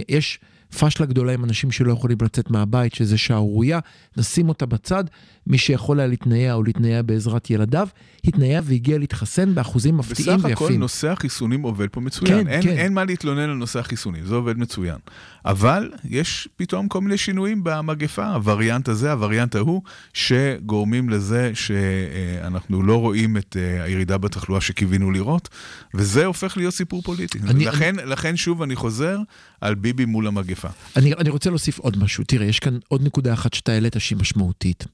יש 0.09 0.39
פשלה 0.79 1.07
גדולה 1.07 1.33
עם 1.33 1.45
אנשים 1.45 1.71
שלא 1.71 1.93
יכולים 1.93 2.19
לצאת 2.23 2.51
מהבית, 2.51 2.95
שזה 2.95 3.19
שערורייה, 3.19 3.79
נשים 4.17 4.49
אותה 4.49 4.67
בצד. 4.67 5.05
מי 5.47 5.59
שיכול 5.59 6.01
היה 6.01 6.07
להתנייע 6.09 6.55
או 6.55 6.63
להתנייע 6.63 7.03
בעזרת 7.03 7.51
ילדיו, 7.51 7.89
התנייע 8.25 8.61
והגיע 8.65 8.99
להתחסן 8.99 9.55
באחוזים 9.55 9.97
מפתיעים 9.97 10.39
בסך 10.39 10.45
הכל 10.51 10.65
ויפים. 10.65 10.81
נושא 10.81 11.09
החיסונים 11.11 11.63
עובד 11.63 11.89
פה 11.89 12.01
מצוין. 12.01 12.27
כן, 12.45 12.49
אין, 12.49 12.63
כן. 12.63 12.69
אין 12.69 12.95
מה 12.95 13.05
להתלונן 13.05 13.41
על 13.51 13.55
נושא 13.55 13.79
החיסונים, 13.79 14.25
זה 14.27 14.35
עובד 14.35 14.59
מצוין. 14.59 14.97
אבל 15.45 15.91
יש 16.05 16.49
פתאום 16.57 16.89
כל 16.89 17.01
מיני 17.01 17.19
שינויים 17.19 17.61
במגפה, 17.65 18.27
הווריאנט 18.27 18.89
הזה, 18.89 19.13
הווריאנט 19.13 19.55
ההוא, 19.55 19.83
שגורמים 20.15 21.09
לזה 21.11 21.51
שאנחנו 21.55 22.83
לא 22.83 23.01
רואים 23.01 23.37
את 23.37 23.57
אה, 23.61 23.83
הירידה 23.85 24.19
בתחלואה 24.19 24.61
שקיווינו 24.61 25.11
לראות, 25.11 25.49
וזה 25.95 26.25
הופך 26.27 26.57
להיות 26.57 26.75
סיפור 26.75 27.03
פוליטי. 27.03 27.39
אני- 27.49 27.65
לכן, 27.65 27.95
לכן 28.07 28.37
שוב 28.37 28.63
אני 28.63 28.77
חוזר 28.77 29.19
על 29.61 29.75
ביבי 29.75 30.05
מול 30.05 30.27
המגפה. 30.27 30.62
אני, 30.97 31.13
אני 31.15 31.31
רוצה 31.31 31.51
להוסיף 31.51 31.79
עוד 31.79 31.99
משהו. 31.99 32.25
תראה, 32.25 32.47
יש 32.47 32.59
כאן 32.59 32.79
עוד 32.89 33.03
נקודה 33.03 33.33
אחת 33.33 33.55
שאתה 33.55 33.73
העלית 33.73 33.97
שהיא 33.99 34.19
משמעותית. 34.19 34.87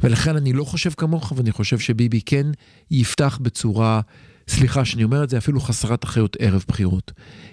ולכן 0.00 0.36
אני 0.36 0.52
לא 0.52 0.64
חושב 0.64 0.90
כמוך, 0.96 1.32
ואני 1.36 1.52
חושב 1.52 1.78
שביבי 1.78 2.20
כן 2.26 2.46
יפתח 2.90 3.38
בצורה, 3.42 4.00
סליחה 4.48 4.84
שאני 4.84 5.04
אומר 5.04 5.24
את 5.24 5.30
זה, 5.30 5.38
אפילו 5.38 5.60
חסרת 5.60 6.04
אחריות 6.04 6.36
ערב 6.40 6.64
בחירות. 6.68 7.12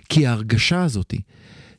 כי 0.10 0.28
ההרגשה 0.28 0.84
הזאתי, 0.84 1.22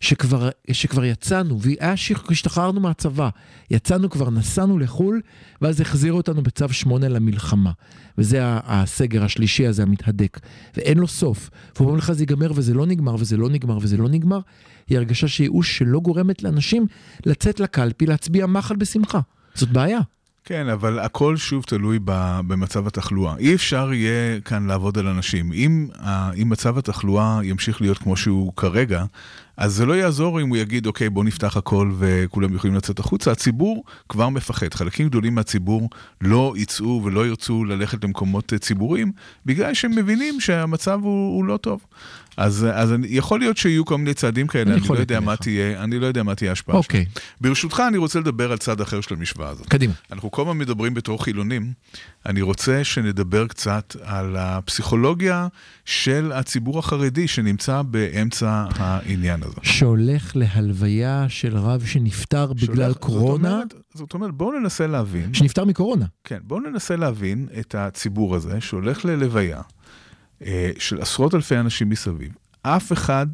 שכבר, 0.02 0.48
שכבר 0.72 1.04
יצאנו, 1.04 1.60
והיה 1.60 1.96
שהשתחררנו 1.96 2.80
מהצבא, 2.80 3.28
יצאנו 3.70 4.10
כבר, 4.10 4.30
נסענו 4.30 4.78
לחו"ל, 4.78 5.20
ואז 5.62 5.80
החזירו 5.80 6.16
אותנו 6.16 6.42
בצו 6.42 6.68
8 6.68 7.08
למלחמה. 7.08 7.70
וזה 8.18 8.38
הסגר 8.42 9.24
השלישי 9.24 9.66
הזה 9.66 9.82
המתהדק, 9.82 10.40
ואין 10.76 10.98
לו 10.98 11.08
סוף. 11.08 11.50
ואומרים 11.76 11.98
לך 11.98 12.12
זה 12.12 12.22
ייגמר 12.22 12.52
וזה 12.54 12.74
לא 12.74 12.86
נגמר 12.86 13.14
וזה 13.14 13.36
לא 13.36 13.48
נגמר 13.48 13.78
וזה 13.82 13.96
לא 13.96 14.08
נגמר, 14.08 14.40
היא 14.88 14.98
הרגשה 14.98 15.28
של 15.28 15.42
ייאוש 15.42 15.78
שלא 15.78 16.00
גורמת 16.00 16.42
לאנשים 16.42 16.86
לצאת 17.26 17.60
לקלפי 17.60 18.06
להצביע 18.06 18.46
מחל 18.46 18.76
בשמחה. 18.76 19.20
זאת 19.54 19.68
בעיה. 19.68 20.00
כן, 20.44 20.68
אבל 20.68 20.98
הכל 20.98 21.36
שוב 21.36 21.64
תלוי 21.64 21.98
במצב 22.46 22.86
התחלואה. 22.86 23.36
אי 23.38 23.54
אפשר 23.54 23.92
יהיה 23.92 24.40
כאן 24.40 24.66
לעבוד 24.66 24.98
על 24.98 25.06
אנשים. 25.06 25.52
אם, 25.52 25.88
אם 26.42 26.48
מצב 26.48 26.78
התחלואה 26.78 27.40
ימשיך 27.42 27.80
להיות 27.80 27.98
כמו 27.98 28.16
שהוא 28.16 28.52
כרגע, 28.56 29.04
אז 29.56 29.72
זה 29.74 29.86
לא 29.86 29.92
יעזור 29.92 30.40
אם 30.40 30.48
הוא 30.48 30.56
יגיד, 30.56 30.86
אוקיי, 30.86 31.10
בוא 31.10 31.24
נפתח 31.24 31.56
הכל 31.56 31.92
וכולם 31.98 32.54
יכולים 32.54 32.76
לצאת 32.76 32.98
החוצה. 32.98 33.32
הציבור 33.32 33.84
כבר 34.08 34.28
מפחד. 34.28 34.74
חלקים 34.74 35.08
גדולים 35.08 35.34
מהציבור 35.34 35.90
לא 36.20 36.54
יצאו 36.56 37.00
ולא 37.04 37.26
ירצו 37.26 37.64
ללכת 37.64 38.04
למקומות 38.04 38.52
ציבוריים, 38.60 39.12
בגלל 39.46 39.74
שהם 39.74 39.90
מבינים 39.96 40.40
שהמצב 40.40 40.98
הוא, 41.02 41.36
הוא 41.36 41.44
לא 41.44 41.56
טוב. 41.56 41.80
אז, 42.36 42.66
אז 42.74 42.92
אני- 42.92 43.06
יכול 43.10 43.40
להיות 43.40 43.56
שיהיו 43.56 43.84
כל 43.84 43.98
מיני 43.98 44.14
צעדים 44.14 44.46
כאלה, 44.46 44.70
אני 44.74 44.80
אני 44.80 44.88
לא 44.88 44.94
יודע 44.94 45.20
מה. 45.20 45.36
תהיה, 45.36 45.82
אני 45.84 45.98
לא 45.98 46.06
יודע 46.06 46.22
מה 46.22 46.34
תהיה 46.34 46.50
ההשפעה 46.50 46.76
אוקיי. 46.76 47.00
שלהם. 47.12 47.24
ברשותך, 47.40 47.82
אני 47.88 47.96
רוצה 47.98 48.20
לדבר 48.20 48.52
על 48.52 48.58
צד 48.58 48.80
אחר 48.80 49.00
של 49.00 49.14
המשוואה 49.14 49.48
הזאת. 49.48 49.66
קדימה. 49.68 49.92
אנחנו 50.12 50.30
כל 50.30 50.42
הזמן 50.42 50.58
מדברים 50.58 50.94
בתור 50.94 51.24
חילונים, 51.24 51.72
אני 52.26 52.42
רוצה 52.42 52.84
שנדבר 52.84 53.46
קצת 53.46 53.96
על 54.02 54.36
הפסיכולוגיה 54.38 55.48
של 55.84 56.32
הציבור 56.34 56.78
החרדי 56.78 57.28
שנמצא 57.28 57.82
באמצע 57.82 58.64
העניין 58.76 59.41
הזה. 59.44 59.56
שהולך 59.62 60.36
להלוויה 60.36 61.26
של 61.28 61.56
רב 61.56 61.84
שנפטר 61.84 62.52
בגלל 62.52 62.76
שהולך- 62.92 62.96
קורונה, 62.96 63.48
זאת 63.48 63.72
אומרת, 63.72 63.74
זאת 63.94 64.14
אומרת, 64.14 64.34
בואו 64.34 64.58
ננסה 64.60 64.86
להבין, 64.86 65.34
שנפטר 65.34 65.64
מקורונה. 65.64 66.06
כן, 66.24 66.38
בואו 66.42 66.60
ננסה 66.60 66.96
להבין 66.96 67.48
את 67.60 67.74
הציבור 67.74 68.34
הזה 68.36 68.60
שהולך 68.60 69.04
ללוויה 69.04 69.60
אה, 70.46 70.70
של 70.78 71.00
עשרות 71.00 71.34
אלפי 71.34 71.56
אנשים 71.56 71.88
מסביב. 71.88 72.32
אף 72.62 72.92
אחד 72.92 73.26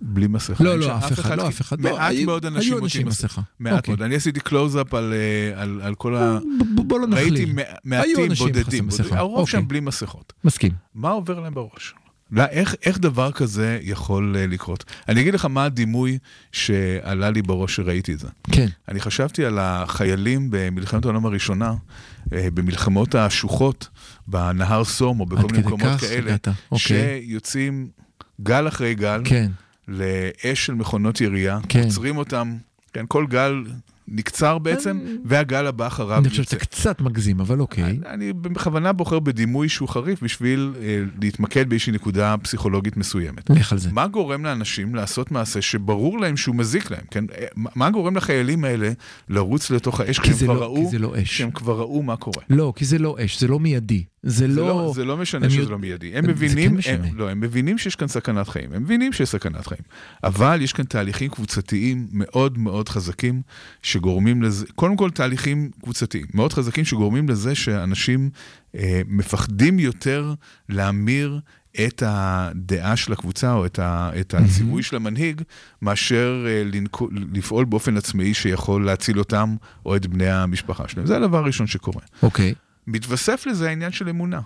בלי 0.00 0.26
מסכה. 0.26 0.64
לא, 0.64 0.78
לא, 0.78 0.86
שם 0.86 0.90
אף 0.92 1.12
אחד, 1.12 1.38
לא, 1.38 1.48
אף 1.48 1.60
אחד. 1.60 1.80
לא, 1.80 1.92
מעט 1.96 2.14
מאוד 2.26 2.46
אנשים 2.46 2.74
עם 3.00 3.08
מסכה. 3.08 3.42
מעט 3.58 3.72
אוקיי. 3.76 3.92
מאוד. 3.92 4.02
אני 4.02 4.14
עשיתי 4.14 4.40
קלוז-אפ 4.40 4.94
על, 4.94 5.12
אה, 5.12 5.62
על, 5.62 5.80
על 5.82 5.94
כל 5.94 6.16
ה... 6.16 6.38
בוא 6.74 7.00
לא 7.00 7.06
נכליל. 7.06 7.34
ראיתי 7.34 7.52
מעטים, 7.84 8.28
בודדים, 8.38 8.88
הרוב 9.10 9.38
אוקיי. 9.38 9.52
שם 9.52 9.68
בלי 9.68 9.80
מסכות. 9.80 10.32
מסכים. 10.44 10.72
מה 10.94 11.10
עובר 11.10 11.40
להם 11.40 11.54
בראש? 11.54 11.94
לא, 12.30 12.44
איך, 12.44 12.74
איך 12.84 12.98
דבר 12.98 13.32
כזה 13.32 13.78
יכול 13.82 14.36
אה, 14.38 14.46
לקרות? 14.46 14.84
אני 15.08 15.20
אגיד 15.20 15.34
לך 15.34 15.44
מה 15.44 15.64
הדימוי 15.64 16.18
שעלה 16.52 17.30
לי 17.30 17.42
בראש 17.42 17.76
שראיתי 17.76 18.12
את 18.12 18.18
זה. 18.18 18.28
כן. 18.52 18.66
אני 18.88 19.00
חשבתי 19.00 19.44
על 19.44 19.58
החיילים 19.58 20.48
במלחמת 20.50 21.04
העולם 21.04 21.26
הראשונה, 21.26 21.74
אה, 22.32 22.48
במלחמות 22.54 23.14
השוחות, 23.14 23.88
בנהר 24.26 24.84
סום 24.84 25.20
או 25.20 25.26
בכל 25.26 25.46
מיני 25.52 25.58
מקומות 25.58 25.88
כך 25.88 26.00
כאלה, 26.00 26.36
אוקיי. 26.72 26.78
שיוצאים 27.22 27.88
גל 28.40 28.68
אחרי 28.68 28.94
גל 28.94 29.22
כן. 29.24 29.50
לאש 29.88 30.66
של 30.66 30.74
מכונות 30.74 31.20
ירייה, 31.20 31.58
כן. 31.68 31.82
עוצרים 31.82 32.16
אותם, 32.16 32.56
כן, 32.92 33.04
כל 33.08 33.26
גל 33.26 33.64
נקצר 34.10 34.58
בעצם, 34.58 34.98
והגל 35.24 35.66
הבא 35.66 35.86
אחריו 35.86 36.18
אני 36.18 36.28
חושב 36.28 36.40
יוצא. 36.42 36.50
שאתה 36.56 36.64
קצת 36.66 37.00
מגזים, 37.00 37.40
אבל 37.40 37.60
אוקיי. 37.60 37.98
אני, 38.06 38.32
בכוונה 38.32 38.92
בוחר 38.92 39.18
בדימוי 39.18 39.68
שהוא 39.68 39.88
חריף 39.88 40.22
בשביל 40.22 40.74
אה, 40.82 41.00
להתמקד 41.22 41.68
באיזושהי 41.68 41.92
נקודה 41.92 42.34
פסיכולוגית 42.42 42.96
מסוימת. 42.96 43.50
לך 43.50 43.72
על 43.72 43.78
זה. 43.78 43.92
מה 43.92 44.06
גורם 44.06 44.44
לאנשים 44.44 44.94
לעשות 44.94 45.30
מעשה 45.30 45.62
שברור 45.62 46.18
להם 46.20 46.36
שהוא 46.36 46.54
מזיק 46.56 46.90
להם, 46.90 47.04
כן? 47.10 47.24
אה, 47.38 47.46
מה- 47.74 47.90
גורם 47.90 48.16
לחיילים 48.16 48.64
האלה 48.64 48.90
לרוץ 49.28 49.70
לתוך 49.70 50.00
האש 50.00 50.16
כי 50.18 50.22
כשהם 50.22 50.34
זה 50.34 50.44
כבר 50.44 50.54
לא- 50.54 50.60
ראו, 50.64 50.76
כי 50.76 50.90
זה 50.90 50.98
לא 50.98 51.14
אש. 51.22 51.28
כשהם 51.28 51.50
כבר 51.50 51.78
ראו 51.78 52.02
מה 52.02 52.16
קורה? 52.16 52.42
לא, 52.50 52.72
כי 52.76 52.84
זה 52.84 52.98
לא 52.98 53.16
אש, 53.24 53.40
זה 53.40 53.48
לא 53.48 53.60
מיידי. 53.60 54.04
זה 54.22 54.38
זה 54.38 54.48
לא... 54.48 54.68
לא, 54.68 54.92
זה 54.94 55.04
לא 55.04 55.16
משנה 55.16 55.50
שזה 55.50 55.70
לא 55.70 55.78
מיידי. 55.78 56.16
הם 56.16 56.24
זה 56.24 56.30
מבינים, 56.32 56.70
כן 56.70 56.76
משנה. 56.76 57.06
הם, 57.06 57.16
לא, 57.16 57.30
הם 57.30 57.40
מבינים 57.40 57.78
שיש 57.78 57.96
כאן 57.96 58.08
סכנת 58.08 58.48
חיים. 58.48 58.72
הם 58.72 58.82
מבינים 58.82 59.12
שיש 59.12 59.28
סכנת 59.28 59.66
חיים. 59.66 59.80
אבל 60.24 60.58
יש 60.62 60.72
כאן 60.72 60.84
תהליכים 60.84 61.30
קבוצתיים 61.30 62.06
מאוד 62.12 62.58
מאוד 62.58 62.88
חזקים 62.88 63.42
שגורמים 63.82 64.42
לזה, 64.42 64.66
קודם 64.74 64.96
כל 64.96 65.10
תהליכים 65.10 65.70
קבוצתיים 65.82 66.26
מאוד 66.34 66.52
חזקים 66.52 66.84
שגורמים 66.84 67.28
לזה 67.28 67.54
שאנשים 67.54 68.30
אה, 68.74 69.02
מפחדים 69.08 69.78
יותר 69.78 70.34
להמיר 70.68 71.40
את 71.86 72.02
הדעה 72.06 72.96
של 72.96 73.12
הקבוצה 73.12 73.52
או 73.52 73.66
את, 73.66 73.78
ה, 73.78 74.10
את 74.20 74.34
הציווי 74.34 74.82
של 74.82 74.96
המנהיג, 74.96 75.42
מאשר 75.82 76.44
אה, 76.46 76.62
לנקו, 76.64 77.08
לפעול 77.32 77.64
באופן 77.64 77.96
עצמאי 77.96 78.34
שיכול 78.34 78.86
להציל 78.86 79.18
אותם 79.18 79.56
או 79.86 79.96
את 79.96 80.06
בני 80.06 80.30
המשפחה 80.30 80.88
שלהם. 80.88 81.06
זה 81.06 81.16
הדבר 81.16 81.38
הראשון 81.38 81.66
שקורה. 81.66 82.02
אוקיי. 82.22 82.54
מתווסף 82.88 83.46
לזה 83.46 83.68
העניין 83.68 83.92
של 83.92 84.08
אמונה. 84.08 84.40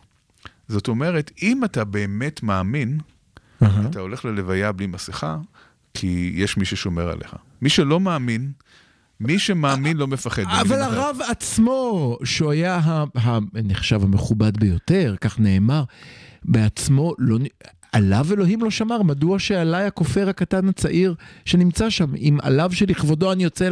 זאת 0.69 0.89
אומרת, 0.89 1.31
אם 1.43 1.65
אתה 1.65 1.85
באמת 1.85 2.43
מאמין, 2.43 2.99
אהה. 3.63 3.87
אתה 3.91 4.01
הולך 4.01 4.25
ללוויה 4.25 4.73
בלי 4.73 4.87
מסכה, 4.87 5.37
כי 5.95 6.33
יש 6.35 6.57
מי 6.57 6.65
ששומר 6.65 7.11
עליך. 7.11 7.37
מי 7.63 7.69
שלא 7.69 8.01
מאמין, 8.01 8.53
מי 9.21 9.39
שמאמין 9.39 9.97
לא 9.97 10.07
מפחד. 10.07 10.43
אבל. 10.61 10.83
הרב 10.83 11.17
עצמו, 11.31 12.17
שהוא 12.25 12.51
היה 12.51 12.77
ה- 12.77 13.05
ה- 13.25 13.39
נחשב 13.65 14.03
המכובד 14.03 14.57
ביותר, 14.61 15.15
כך 15.21 15.41
נאמר, 15.41 15.85
בעצמו 16.43 17.15
לא... 17.19 17.39
עליו 17.93 18.27
אלוהים 18.33 18.63
לא 18.63 18.71
שמר, 18.71 19.03
מדוע 19.03 19.39
שעליי 19.39 19.87
הכופר 19.87 20.29
הקטן 20.29 20.69
הצעיר 20.69 21.15
שנמצא 21.45 21.91
שם, 21.91 22.15
אם 22.15 22.39
עליו 22.43 22.71
שלכבודו 22.73 23.33
אני 23.33 23.45
יוצא 23.45 23.69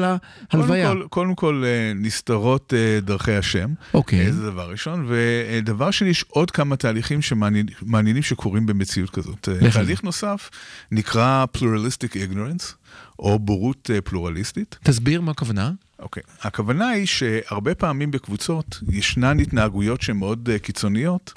להלוויה. 0.52 0.88
קודם 0.88 1.00
כל, 1.00 1.08
קודם 1.08 1.34
כל 1.34 1.62
אה, 1.66 1.92
נסתרות 1.94 2.74
אה, 2.76 3.00
דרכי 3.00 3.32
השם, 3.32 3.70
אוקיי. 3.94 4.26
אה, 4.26 4.32
זה 4.32 4.50
דבר 4.50 4.70
ראשון, 4.70 5.08
ודבר 5.08 5.90
שני, 5.90 6.08
יש 6.08 6.24
עוד 6.28 6.50
כמה 6.50 6.76
תהליכים 6.76 7.22
שמעניינים 7.22 8.22
שקורים 8.22 8.66
במציאות 8.66 9.10
כזאת. 9.10 9.48
תהליך 9.72 10.04
נוסף 10.04 10.50
נקרא 10.92 11.44
pluralistic 11.56 12.12
ignorance, 12.14 12.79
או 13.18 13.38
בורות 13.38 13.90
אה, 13.94 14.00
פלורליסטית. 14.00 14.78
תסביר 14.82 15.20
מה 15.20 15.30
הכוונה. 15.30 15.72
אוקיי. 15.98 16.22
הכוונה 16.42 16.88
היא 16.88 17.06
שהרבה 17.06 17.74
פעמים 17.74 18.10
בקבוצות 18.10 18.80
ישנן 18.88 19.40
התנהגויות 19.40 20.02
שהן 20.02 20.16
מאוד 20.16 20.48
uh, 20.54 20.58
קיצוניות, 20.58 21.32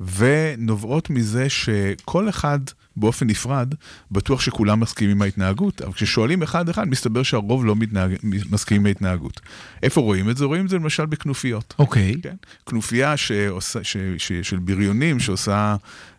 ונובעות 0.00 1.10
מזה 1.10 1.48
שכל 1.48 2.28
אחד 2.28 2.58
באופן 2.96 3.26
נפרד, 3.26 3.74
בטוח 4.10 4.40
שכולם 4.40 4.80
מסכימים 4.80 5.16
עם 5.16 5.22
ההתנהגות, 5.22 5.82
אבל 5.82 5.92
כששואלים 5.92 6.42
אחד-אחד, 6.42 6.88
מסתבר 6.88 7.22
שהרוב 7.22 7.64
לא 7.64 7.76
מתנהג... 7.76 8.14
מסכים 8.50 8.80
עם 8.80 8.86
ההתנהגות. 8.86 9.40
איפה 9.82 10.00
רואים 10.00 10.30
את 10.30 10.36
זה? 10.36 10.44
רואים 10.44 10.64
את 10.64 10.70
זה 10.70 10.76
למשל 10.76 11.06
בכנופיות. 11.06 11.74
אוקיי. 11.78 12.14
כן? 12.22 12.36
כנופיה 12.66 13.16
שעושה, 13.16 13.84
ש, 13.84 13.96
ש, 14.18 14.32
של 14.32 14.56
בריונים 14.56 15.20
שעושה, 15.20 15.76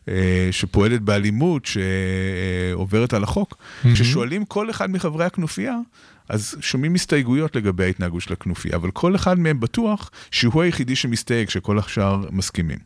אה, 0.08 0.48
שפועלת 0.52 1.02
באלימות, 1.02 1.66
שעוברת 1.66 3.14
על 3.14 3.24
החוק. 3.24 3.58
כששואלים 3.94 4.46
כל 4.46 4.70
אחד 4.70 4.92
מחברי 4.92 5.26
הכנופיה, 5.26 5.78
אז 6.30 6.56
שומעים 6.62 6.96
הסתייגויות 6.96 7.56
לגבי 7.56 7.84
ההתנהגות 7.84 8.22
של 8.22 8.34
הכנופיה, 8.34 8.76
אבל 8.76 8.92
כל 8.92 9.16
אחד 9.16 9.40
מהם 9.40 9.60
בטוח 9.60 10.12
שהוא 10.32 10.62
היחידי 10.62 10.96
שמסתייג, 10.96 11.50
שכל 11.50 11.80
השאר 11.80 12.24
מסכימים. 12.32 12.78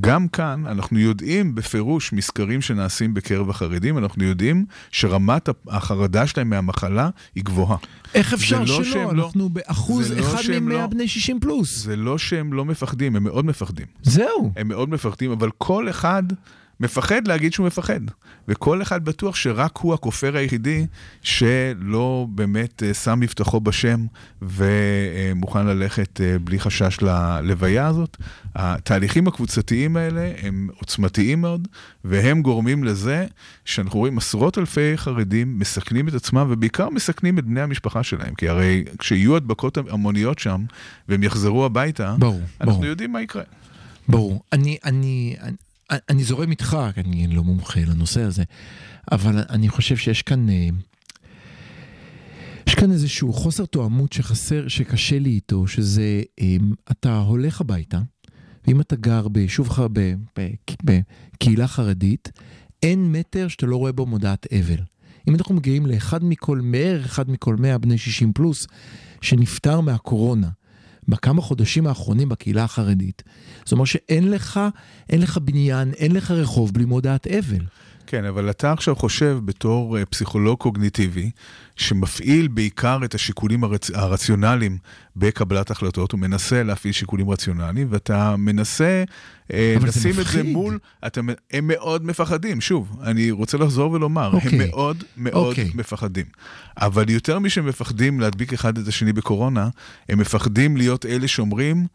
גם 0.00 0.28
כאן 0.28 0.64
אנחנו 0.66 0.98
יודעים 0.98 1.54
בפירוש 1.54 2.12
מסקרים 2.12 2.60
שנעשים 2.60 3.14
בקרב 3.14 3.50
החרדים, 3.50 3.98
אנחנו 3.98 4.24
יודעים 4.24 4.64
שרמת 4.90 5.48
החרדה 5.68 6.26
שלהם 6.26 6.50
מהמחלה 6.50 7.10
היא 7.34 7.44
גבוהה. 7.44 7.76
איך 8.14 8.32
אפשר 8.34 8.60
לא 8.60 8.84
שלא? 8.84 9.02
לא- 9.04 9.10
אנחנו 9.10 9.48
באחוז 9.48 10.12
לא 10.12 10.20
אחד 10.20 10.42
שהם 10.42 10.66
ממאה 10.66 10.76
לא- 10.78 10.86
בני 10.86 11.08
60 11.08 11.40
פלוס. 11.40 11.78
זה 11.78 11.96
לא 11.96 12.18
שהם 12.18 12.52
לא 12.52 12.64
מפחדים, 12.64 13.16
הם 13.16 13.24
מאוד 13.24 13.44
מפחדים. 13.44 13.86
זהו. 14.02 14.52
הם 14.56 14.68
מאוד 14.68 14.88
מפחדים, 14.90 15.30
אבל 15.30 15.50
כל 15.58 15.88
אחד 15.90 16.22
מפחד 16.80 17.28
להגיד 17.28 17.52
שהוא 17.52 17.66
מפחד. 17.66 18.00
וכל 18.48 18.82
אחד 18.82 19.04
בטוח 19.04 19.36
שרק 19.36 19.76
הוא 19.76 19.94
הכופר 19.94 20.36
היחידי 20.36 20.86
שלא 21.22 22.26
באמת 22.30 22.82
אה, 22.82 22.94
שם 22.94 23.20
מבטחו 23.20 23.60
בשם 23.60 24.06
ומוכן 24.42 25.66
ללכת 25.66 26.20
אה, 26.20 26.38
בלי 26.38 26.60
חשש 26.60 26.98
ללוויה 27.02 27.86
הזאת. 27.86 28.16
התהליכים 28.54 29.28
הקבוצתיים 29.28 29.96
האלה 29.96 30.32
הם 30.42 30.68
עוצמתיים 30.80 31.40
מאוד, 31.40 31.68
והם 32.04 32.42
גורמים 32.42 32.84
לזה 32.84 33.26
שאנחנו 33.64 33.98
רואים 33.98 34.18
עשרות 34.18 34.58
אלפי 34.58 34.96
חרדים 34.96 35.58
מסכנים 35.58 36.08
את 36.08 36.14
עצמם, 36.14 36.46
ובעיקר 36.50 36.90
מסכנים 36.90 37.38
את 37.38 37.44
בני 37.44 37.60
המשפחה 37.60 38.02
שלהם. 38.02 38.34
כי 38.34 38.48
הרי 38.48 38.84
כשיהיו 38.98 39.36
הדבקות 39.36 39.78
המוניות 39.78 40.38
שם, 40.38 40.64
והם 41.08 41.22
יחזרו 41.22 41.64
הביתה, 41.64 42.14
ברור, 42.18 42.40
אנחנו 42.60 42.72
ברור. 42.72 42.86
יודעים 42.86 43.12
מה 43.12 43.22
יקרה. 43.22 43.42
ברור. 44.08 44.42
אני, 44.52 44.76
אני, 44.84 45.36
אני, 45.90 46.24
זורם 46.24 46.50
איתך, 46.50 46.76
אני 46.96 47.26
לא 47.26 47.44
מומחה 47.44 47.80
לנושא 47.80 48.22
הזה, 48.22 48.44
אבל 49.12 49.44
אני 49.50 49.68
חושב 49.68 49.96
שיש 49.96 50.22
כאן, 50.22 50.48
אה, 50.48 50.68
יש 52.66 52.74
כאן 52.74 52.92
איזשהו 52.92 53.32
חוסר 53.32 53.66
תואמות 53.66 54.12
שחסר, 54.12 54.68
שקשה 54.68 55.18
לי 55.18 55.30
איתו, 55.30 55.66
שזה, 55.66 56.22
אה, 56.40 56.56
אתה 56.90 57.18
הולך 57.18 57.60
הביתה, 57.60 58.00
ואם 58.66 58.80
אתה 58.80 58.96
גר 58.96 59.28
ביישוב, 59.28 59.78
בקהילה 60.84 61.66
חרדית, 61.66 62.32
אין 62.82 63.12
מטר 63.12 63.48
שאתה 63.48 63.66
לא 63.66 63.76
רואה 63.76 63.92
בו 63.92 64.06
מודעת 64.06 64.46
אבל. 64.52 64.82
אם 65.28 65.34
אנחנו 65.34 65.54
מגיעים 65.54 65.86
לאחד 65.86 66.24
מכל, 66.24 66.60
בערך 66.72 67.04
אחד 67.04 67.30
מכל 67.30 67.56
מאה 67.56 67.78
בני 67.78 67.98
60 67.98 68.32
פלוס, 68.32 68.66
שנפטר 69.20 69.80
מהקורונה, 69.80 70.48
בכמה 71.08 71.42
חודשים 71.42 71.86
האחרונים 71.86 72.28
בקהילה 72.28 72.64
החרדית, 72.64 73.22
זאת 73.64 73.72
אומרת 73.72 73.86
שאין 73.86 74.30
לך, 74.30 74.60
אין 75.10 75.20
לך 75.20 75.38
בניין, 75.38 75.92
אין 75.92 76.12
לך 76.12 76.30
רחוב 76.30 76.72
בלי 76.72 76.84
מודעת 76.84 77.26
אבל. 77.26 77.64
כן, 78.10 78.24
אבל 78.24 78.50
אתה 78.50 78.72
עכשיו 78.72 78.96
חושב 78.96 79.38
בתור 79.44 79.98
אה, 79.98 80.04
פסיכולוג 80.04 80.58
קוגניטיבי, 80.58 81.30
שמפעיל 81.76 82.48
בעיקר 82.48 82.98
את 83.04 83.14
השיקולים 83.14 83.64
הרצ... 83.64 83.90
הרציונליים 83.90 84.78
בקבלת 85.16 85.70
החלטות, 85.70 86.12
הוא 86.12 86.20
מנסה 86.20 86.62
להפעיל 86.62 86.92
שיקולים 86.92 87.30
רציונליים, 87.30 87.86
ואתה 87.90 88.36
מנסה 88.36 89.04
אה, 89.52 89.74
זה 89.80 89.86
לשים 89.86 90.20
את 90.20 90.26
זה. 90.26 90.42
מול, 90.42 90.78
אתה, 91.06 91.20
הם 91.50 91.66
מאוד 91.68 92.04
מפחדים, 92.06 92.60
שוב, 92.60 92.96
אני 93.02 93.30
רוצה 93.30 93.58
לחזור 93.58 93.92
ולומר, 93.92 94.30
אוקיי. 94.32 94.50
הם 94.62 94.68
מאוד 94.68 95.04
מאוד 95.16 95.46
אוקיי. 95.46 95.70
מפחדים. 95.74 96.26
אבל 96.76 97.10
יותר 97.10 97.38
משהם 97.38 97.66
מפחדים 97.66 98.20
להדביק 98.20 98.52
אחד 98.52 98.78
את 98.78 98.88
השני 98.88 99.12
בקורונה, 99.12 99.68
הם 100.08 100.18
מפחדים 100.18 100.76
להיות 100.76 101.06
אלה 101.06 101.28
שאומרים, 101.28 101.86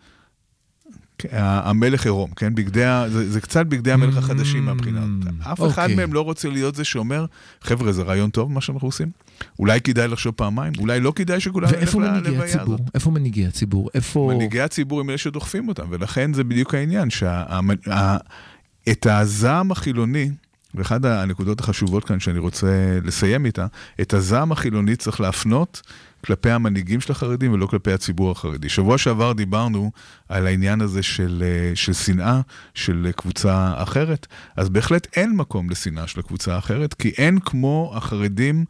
המלך 1.32 2.06
עירום, 2.06 2.32
כן? 2.36 2.56
בגדי 2.56 2.86
ה... 2.86 3.06
זה, 3.10 3.32
זה 3.32 3.42
קצת 3.42 3.66
בגדי 3.66 3.92
המלך 3.92 4.18
החדשים 4.18 4.66
מהבחינה 4.66 5.00
הזאת. 5.00 5.34
אף 5.52 5.62
אחד 5.72 5.82
אוקיי. 5.82 5.96
מהם 5.96 6.14
לא 6.14 6.22
רוצה 6.22 6.50
להיות 6.50 6.76
זה 6.76 6.84
שאומר, 6.84 7.26
חבר'ה, 7.62 7.92
זה 7.92 8.04
רעיון 8.04 8.30
טוב 8.30 8.52
מה 8.52 8.62
שאנחנו 8.62 8.88
עושים? 8.88 9.12
אולי 9.60 9.82
כדאי 9.82 10.08
לחשוב 10.08 10.34
פעמיים? 10.36 10.74
אולי 10.80 11.00
לא 11.00 11.14
כדאי 11.16 11.38
נלך 11.56 11.72
ואיפה 11.72 12.00
מנהיגי 12.00 12.30
ללוויה 12.30 12.44
הזאת? 12.44 12.60
הציבור? 12.62 12.78
איפה 12.94 13.12
מנהיגי 13.12 13.46
הציבור? 13.46 13.90
איפה... 13.94 14.32
מנהיגי 14.34 14.62
הציבור 14.62 15.00
הם 15.00 15.10
אלה 15.10 15.18
שדוחפים 15.18 15.68
אותם, 15.68 15.86
ולכן 15.90 16.34
זה 16.34 16.44
בדיוק 16.44 16.74
העניין, 16.74 17.10
שאת 17.10 19.06
הזעם 19.06 19.72
החילוני, 19.72 20.30
ואחת 20.76 21.06
הנקודות 21.06 21.60
החשובות 21.60 22.04
כאן 22.06 22.20
שאני 22.20 22.40
רוצה 22.40 23.00
לסיים 23.04 23.46
איתה, 23.46 23.68
את 24.02 24.14
הזעם 24.14 24.52
החילוני 24.52 24.96
צריך 24.96 25.22
להפנות 25.22 25.82
כלפי 26.26 26.52
המנהיגים 26.52 27.02
של 27.02 27.12
החרדים 27.12 27.54
ולא 27.54 27.66
כלפי 27.66 27.92
הציבור 27.94 28.32
החרדי. 28.32 28.70
שבוע 28.70 28.98
שעבר 28.98 29.34
דיברנו 29.34 29.92
על 30.30 30.48
העניין 30.48 30.82
הזה 30.82 31.04
של, 31.04 31.44
אה, 31.46 31.76
של 31.76 31.94
שנאה 31.94 32.42
של 32.74 33.10
קבוצה 33.16 33.74
אחרת, 33.76 34.28
אז 34.56 34.70
בהחלט 34.70 35.08
אין 35.18 35.36
מקום 35.36 35.70
לשנאה 35.70 36.08
של 36.08 36.20
הקבוצה 36.20 36.56
האחרת, 36.56 36.94
כי 36.94 37.10
אין 37.18 37.40
כמו 37.40 37.92
החרדים, 37.96 38.66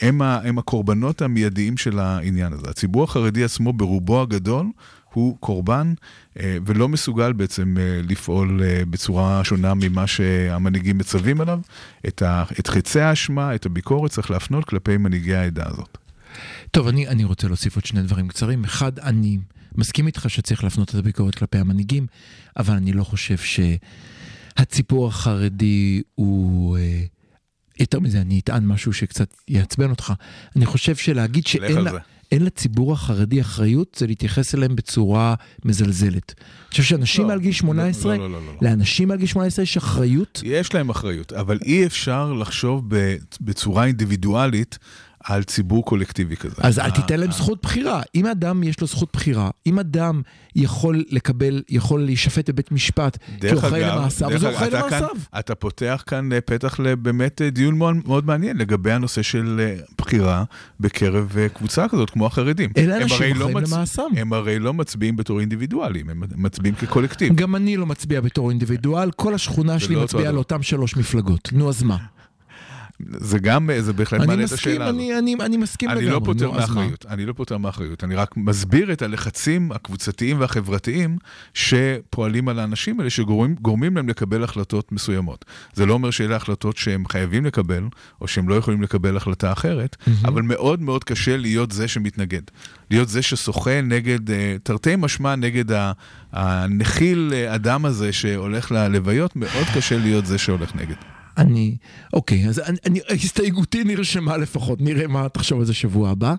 הם, 0.00 0.22
ה, 0.22 0.40
הם 0.44 0.58
הקורבנות 0.58 1.22
המיידיים 1.22 1.76
של 1.76 1.98
העניין 1.98 2.52
הזה. 2.52 2.66
הציבור 2.70 3.04
החרדי 3.04 3.44
עצמו 3.44 3.72
ברובו 3.72 4.22
הגדול 4.22 4.66
הוא 5.12 5.36
קורבן 5.40 5.94
אה, 6.40 6.56
ולא 6.66 6.88
מסוגל 6.88 7.32
בעצם 7.32 7.74
אה, 7.78 8.00
לפעול 8.08 8.60
בצורה 8.90 9.44
שונה 9.44 9.74
ממה 9.74 10.06
שהמנהיגים 10.06 10.98
מצווים 10.98 11.40
עליו. 11.40 11.60
את, 12.08 12.22
ה, 12.22 12.44
את 12.60 12.66
חצי 12.66 13.00
האשמה, 13.00 13.54
את 13.54 13.66
הביקורת, 13.66 14.10
צריך 14.10 14.30
להפנות 14.30 14.64
כלפי 14.64 14.96
מנהיגי 14.96 15.34
העדה 15.34 15.64
הזאת. 15.66 16.03
טוב, 16.74 16.88
אני, 16.88 17.08
אני 17.08 17.24
רוצה 17.24 17.48
להוסיף 17.48 17.76
עוד 17.76 17.84
שני 17.84 18.02
דברים 18.02 18.28
קצרים. 18.28 18.64
אחד, 18.64 18.98
אני 18.98 19.38
מסכים 19.74 20.06
איתך 20.06 20.30
שצריך 20.30 20.64
להפנות 20.64 20.90
את 20.90 20.94
הביקורת 20.94 21.34
כלפי 21.34 21.58
המנהיגים, 21.58 22.06
אבל 22.56 22.74
אני 22.74 22.92
לא 22.92 23.04
חושב 23.04 23.36
שהציבור 24.56 25.06
החרדי 25.06 26.02
הוא... 26.14 26.78
אה, 26.78 27.00
יותר 27.80 28.00
מזה, 28.00 28.20
אני 28.20 28.40
אטען 28.40 28.66
משהו 28.66 28.92
שקצת 28.92 29.34
יעצבן 29.48 29.90
אותך. 29.90 30.12
אני 30.56 30.66
חושב 30.66 30.96
שלהגיד 30.96 31.46
שאין 31.46 31.78
לה. 31.78 31.92
אין 32.32 32.44
לציבור 32.44 32.92
החרדי 32.92 33.40
אחריות, 33.40 33.96
זה 33.98 34.06
להתייחס 34.06 34.54
אליהם 34.54 34.76
בצורה 34.76 35.34
מזלזלת. 35.64 36.34
אני 36.38 36.70
חושב 36.70 36.82
שאנשים 36.82 37.22
לא, 37.22 37.28
מעל 37.28 37.40
גיל 37.40 37.52
18, 37.52 38.16
לא, 38.16 38.18
לא, 38.18 38.30
לא, 38.30 38.46
לא, 38.46 38.52
לא. 38.52 38.58
לאנשים 38.62 39.08
מעל 39.08 39.18
גיל 39.18 39.26
18 39.26 39.62
יש 39.62 39.76
אחריות. 39.76 40.40
יש 40.44 40.74
להם 40.74 40.90
אחריות, 40.90 41.32
אבל 41.32 41.58
אי 41.64 41.86
אפשר 41.86 42.32
לחשוב 42.32 42.84
בצורה 43.40 43.84
אינדיבידואלית 43.84 44.78
על 45.24 45.42
ציבור 45.42 45.84
קולקטיבי 45.84 46.36
כזה. 46.36 46.54
אז 46.58 46.78
אל 46.78 46.84
ה- 46.84 46.90
תיתן 46.90 47.20
להם 47.20 47.30
ה- 47.30 47.32
זכות 47.32 47.58
בחירה. 47.62 48.02
אם 48.14 48.26
אדם 48.26 48.62
יש 48.62 48.80
לו 48.80 48.86
זכות 48.86 49.08
בחירה, 49.12 49.50
אם 49.66 49.78
אדם 49.78 50.22
יכול 50.56 51.04
לקבל, 51.10 51.62
יכול 51.68 52.04
להישפט 52.04 52.50
בבית 52.50 52.72
משפט, 52.72 53.18
כי 53.40 53.50
הוא 53.50 53.58
אחראי 53.58 53.84
אגב, 53.86 53.98
למעשיו, 53.98 54.30
אז 54.32 54.44
הוא 54.44 54.52
אחראי 54.52 54.70
כאן- 54.70 54.78
למעשיו. 54.80 55.08
אתה 55.38 55.54
פותח 55.54 56.02
כאן 56.06 56.32
אה, 56.32 56.40
פתח 56.40 56.80
לבאמת 56.80 57.42
אה, 57.42 57.50
דיון 57.50 57.78
מאוד, 57.78 57.96
מאוד 58.06 58.26
מעניין 58.26 58.56
לגבי 58.56 58.92
הנושא 58.92 59.22
של 59.22 59.60
אה, 59.60 59.76
בחירה 59.98 60.44
בקרב 60.80 61.32
אה, 61.38 61.48
קבוצה 61.48 61.88
כזאת, 61.88 62.10
כמו 62.10 62.26
החרדים. 62.26 62.70
אלה 62.76 62.96
הם 62.96 63.02
אנשים 63.02 63.36
לא 63.36 63.48
מצ- 63.48 63.72
למעשם. 63.72 64.02
הם 64.16 64.32
הרי 64.32 64.58
לא 64.58 64.74
מצביעים 64.74 65.16
בתור 65.16 65.40
אינדיבידואלים, 65.40 66.10
הם 66.10 66.22
מצביעים 66.36 66.74
כקולקטיב. 66.74 67.34
גם 67.36 67.56
אני 67.56 67.76
לא 67.76 67.86
מצביע 67.86 68.20
בתור 68.20 68.50
אינדיבידואל, 68.50 69.10
כל 69.10 69.34
השכונה 69.34 69.78
שלי 69.78 69.94
לא 69.94 70.02
מצביעה. 70.02 70.32
לאותם 70.32 70.62
שלוש 70.62 70.96
מפלגות. 70.96 71.48
נו, 71.52 71.68
אז 71.68 71.82
מה? 71.82 71.96
זה 73.10 73.38
גם, 73.38 73.70
זה 73.80 73.92
בהחלט 73.92 74.20
מעלה 74.26 74.44
את 74.44 74.52
השאלה 74.52 74.84
הזאת. 74.86 74.94
אני- 75.00 75.18
אני 75.18 75.34
אני 75.40 75.56
מסכים 75.56 75.90
אני 75.90 75.98
לגמרי. 76.00 76.14
לא 76.14 76.20
פותר 76.24 76.46
נו? 76.46 76.52
מאחריות, 76.52 77.06
אני 77.08 77.26
לא 77.26 77.32
פותר 77.32 77.58
מאחריות, 77.58 78.04
אני 78.04 78.14
רק 78.14 78.36
מסביר 78.36 78.92
את 78.92 79.02
הלחצים 79.02 79.72
הקבוצתיים 79.72 80.40
והחברתיים 80.40 81.18
שפועלים 81.54 82.48
על 82.48 82.58
האנשים 82.58 83.00
האלה, 83.00 83.10
שגורמים 83.10 83.54
גורמים 83.60 83.96
להם 83.96 84.08
לקבל 84.08 84.44
החלטות 84.44 84.92
מסוימות. 84.92 85.44
זה 85.74 85.86
לא 85.86 85.92
אומר 85.94 86.10
שאלה 86.10 86.36
החלטות 86.36 86.76
שהם 86.76 87.06
חייבים 87.08 87.44
לקבל, 87.44 87.82
או 88.20 88.28
שהם 88.28 88.48
לא 88.48 88.54
יכולים 88.54 88.82
לקבל 88.82 89.16
החלטה 89.16 89.52
אחרת, 89.52 89.96
אבל 90.24 90.42
מאוד 90.42 90.82
מאוד 90.82 91.04
קשה 91.04 91.36
להיות 91.36 91.70
זה 91.70 91.88
שמתנגד. 91.88 92.42
להיות 92.90 93.08
זה 93.08 93.22
ששוחה 93.22 93.80
נגד, 93.80 94.30
אה, 94.30 94.56
תרתי 94.62 94.94
משמע 94.98 95.36
נגד 95.36 95.64
הנחיל 96.32 97.30
אה, 97.34 97.54
אדם 97.54 97.84
הזה 97.84 98.12
שהולך 98.12 98.72
ללוויות, 98.72 99.36
מאוד 99.36 99.66
קשה 99.74 99.98
להיות 99.98 100.26
זה 100.26 100.38
שהולך 100.38 100.74
נגד. 100.76 100.94
אני, 101.38 101.76
אוקיי, 102.12 102.48
אז 102.48 102.58
אני, 102.58 102.78
אני, 102.86 103.00
הסתייגותי 103.10 103.84
נרשמה 103.84 104.36
לפחות, 104.36 104.80
נראה 104.80 105.06
מה 105.06 105.28
תחשוב 105.28 105.60
על 105.60 105.66
זה 105.66 105.74
שבוע 105.74 106.10
הבא. 106.10 106.34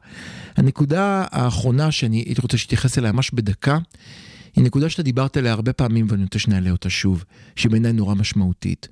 הנקודה 0.57 1.25
האחרונה 1.31 1.91
שאני 1.91 2.17
הייתי 2.17 2.41
רוצה 2.41 2.57
שתתייחס 2.57 2.97
אליה 2.97 3.11
ממש 3.11 3.31
בדקה, 3.31 3.77
היא 4.55 4.63
נקודה 4.63 4.89
שאתה 4.89 5.03
דיברת 5.03 5.37
עליה 5.37 5.51
הרבה 5.51 5.73
פעמים 5.73 6.07
ואני 6.09 6.23
רוצה 6.23 6.39
שנעלה 6.39 6.71
אותה 6.71 6.89
שוב, 6.89 7.23
שהיא 7.55 7.71
בעיניי 7.71 7.93
נורא 7.93 8.15
משמעותית. 8.15 8.87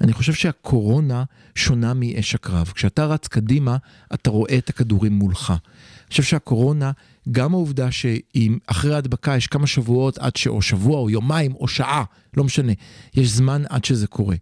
אני 0.00 0.12
חושב 0.12 0.32
שהקורונה 0.32 1.24
שונה 1.54 1.94
מאש 1.94 2.34
הקרב. 2.34 2.72
כשאתה 2.74 3.06
רץ 3.06 3.28
קדימה, 3.28 3.76
אתה 4.14 4.30
רואה 4.30 4.58
את 4.58 4.68
הכדורים 4.68 5.12
מולך. 5.12 5.50
אני 5.50 6.10
חושב 6.10 6.22
שהקורונה, 6.22 6.92
גם 7.30 7.54
העובדה 7.54 7.90
שאם 7.90 8.58
אחרי 8.66 8.94
ההדבקה 8.94 9.36
יש 9.36 9.46
כמה 9.46 9.66
שבועות 9.66 10.18
עד 10.18 10.36
ש... 10.36 10.46
או 10.46 10.62
שבוע 10.62 10.98
או 10.98 11.10
יומיים 11.10 11.54
או 11.54 11.68
שעה, 11.68 12.04
לא 12.36 12.44
משנה, 12.44 12.72
יש 13.14 13.28
זמן 13.28 13.62
עד 13.68 13.84
שזה 13.84 14.06
קורה. 14.06 14.36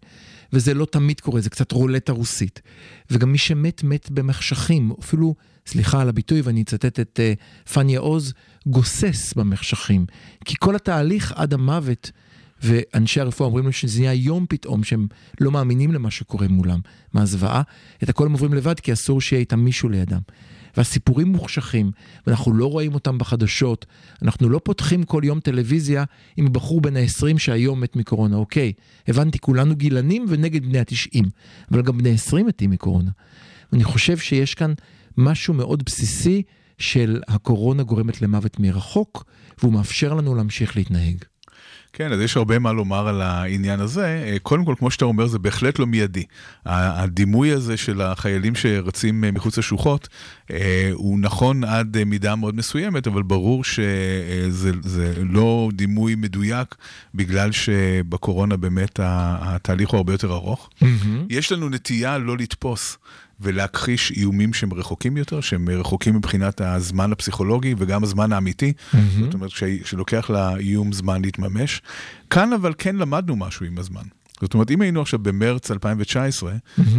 וזה 0.53 0.73
לא 0.73 0.85
תמיד 0.85 1.19
קורה, 1.19 1.41
זה 1.41 1.49
קצת 1.49 1.71
רולטה 1.71 2.11
רוסית. 2.11 2.61
וגם 3.11 3.31
מי 3.31 3.37
שמת, 3.37 3.83
מת 3.83 4.11
במחשכים, 4.11 4.91
אפילו, 4.99 5.35
סליחה 5.67 6.01
על 6.01 6.09
הביטוי, 6.09 6.41
ואני 6.41 6.61
אצטט 6.61 6.99
את 6.99 7.19
uh, 7.19 7.69
פניה 7.73 7.99
עוז, 7.99 8.33
גוסס 8.67 9.33
במחשכים. 9.33 10.05
כי 10.45 10.55
כל 10.59 10.75
התהליך 10.75 11.33
עד 11.35 11.53
המוות, 11.53 12.11
ואנשי 12.63 13.19
הרפואה 13.19 13.47
אומרים 13.47 13.65
לי 13.65 13.71
שזה 13.71 13.99
נהיה 13.99 14.13
יום 14.13 14.45
פתאום, 14.49 14.83
שהם 14.83 15.07
לא 15.39 15.51
מאמינים 15.51 15.91
למה 15.91 16.11
שקורה 16.11 16.47
מולם, 16.47 16.79
מהזוועה, 17.13 17.61
את 18.03 18.09
הכל 18.09 18.25
הם 18.25 18.31
עוברים 18.31 18.53
לבד, 18.53 18.79
כי 18.79 18.93
אסור 18.93 19.21
שיהיה 19.21 19.39
איתם 19.39 19.59
מישהו 19.59 19.89
לידם. 19.89 20.19
והסיפורים 20.77 21.27
מוחשכים, 21.27 21.91
ואנחנו 22.27 22.53
לא 22.53 22.65
רואים 22.65 22.93
אותם 22.93 23.17
בחדשות, 23.17 23.85
אנחנו 24.21 24.49
לא 24.49 24.61
פותחים 24.63 25.03
כל 25.03 25.21
יום 25.25 25.39
טלוויזיה 25.39 26.03
עם 26.37 26.53
בחור 26.53 26.81
בן 26.81 26.97
ה-20 26.97 27.37
שהיום 27.37 27.81
מת 27.81 27.95
מקורונה, 27.95 28.35
אוקיי, 28.35 28.73
הבנתי, 29.07 29.39
כולנו 29.39 29.75
גילנים 29.75 30.25
ונגד 30.29 30.65
בני 30.65 30.79
ה-90, 30.79 31.23
אבל 31.71 31.81
גם 31.81 31.97
בני 31.97 32.09
20 32.09 32.45
מתים 32.45 32.69
מקורונה. 32.69 33.11
אני 33.73 33.83
חושב 33.83 34.17
שיש 34.17 34.55
כאן 34.55 34.73
משהו 35.17 35.53
מאוד 35.53 35.83
בסיסי 35.85 36.41
של 36.77 37.21
הקורונה 37.27 37.83
גורמת 37.83 38.21
למוות 38.21 38.59
מרחוק, 38.59 39.25
והוא 39.59 39.73
מאפשר 39.73 40.13
לנו 40.13 40.35
להמשיך 40.35 40.77
להתנהג. 40.77 41.15
כן, 41.93 42.11
אז 42.11 42.19
יש 42.19 42.37
הרבה 42.37 42.59
מה 42.59 42.71
לומר 42.71 43.07
על 43.07 43.21
העניין 43.21 43.79
הזה. 43.79 44.05
אה, 44.05 44.37
קודם 44.39 44.65
כל, 44.65 44.75
כמו 44.77 44.91
שאתה 44.91 45.05
אומר, 45.05 45.27
זה 45.27 45.39
בהחלט 45.39 45.79
לא 45.79 45.87
מיידי. 45.87 46.23
הדימוי 46.65 47.51
הזה 47.51 47.77
של 47.77 48.01
החיילים 48.01 48.55
שרצים 48.55 49.23
אה, 49.23 49.31
מחוץ 49.31 49.57
לשוחות, 49.57 50.07
אה, 50.51 50.89
הוא 50.93 51.19
נכון 51.19 51.63
עד 51.63 52.03
מידה 52.03 52.35
מאוד 52.35 52.55
מסוימת, 52.55 53.07
אבל 53.07 53.23
ברור 53.23 53.63
שזה 53.63 54.71
זה 54.83 55.13
לא 55.29 55.69
דימוי 55.73 56.15
מדויק, 56.15 56.75
בגלל 57.15 57.51
שבקורונה 57.51 58.57
באמת 58.57 58.99
התהליך 59.03 59.89
הוא 59.89 59.97
הרבה 59.97 60.13
יותר 60.13 60.33
ארוך. 60.33 60.69
יש 61.29 61.51
לנו 61.51 61.69
נטייה 61.69 62.17
לא 62.17 62.37
לתפוס. 62.37 62.97
ולהכחיש 63.41 64.11
איומים 64.11 64.53
שהם 64.53 64.73
רחוקים 64.73 65.17
יותר, 65.17 65.41
שהם 65.41 65.69
רחוקים 65.69 66.15
מבחינת 66.15 66.61
הזמן 66.61 67.11
הפסיכולוגי 67.11 67.75
וגם 67.77 68.03
הזמן 68.03 68.33
האמיתי. 68.33 68.73
זאת 69.23 69.33
אומרת, 69.33 69.51
שלוקח 69.83 70.29
לאיום 70.29 70.93
זמן 70.93 71.21
להתממש. 71.21 71.81
כאן 72.29 72.53
אבל 72.53 72.73
כן 72.77 72.95
למדנו 72.95 73.35
משהו 73.35 73.65
עם 73.65 73.77
הזמן. 73.77 74.03
זאת 74.41 74.53
אומרת, 74.53 74.71
אם 74.71 74.81
היינו 74.81 75.01
עכשיו 75.01 75.19
במרץ 75.19 75.71
2019, 75.71 76.53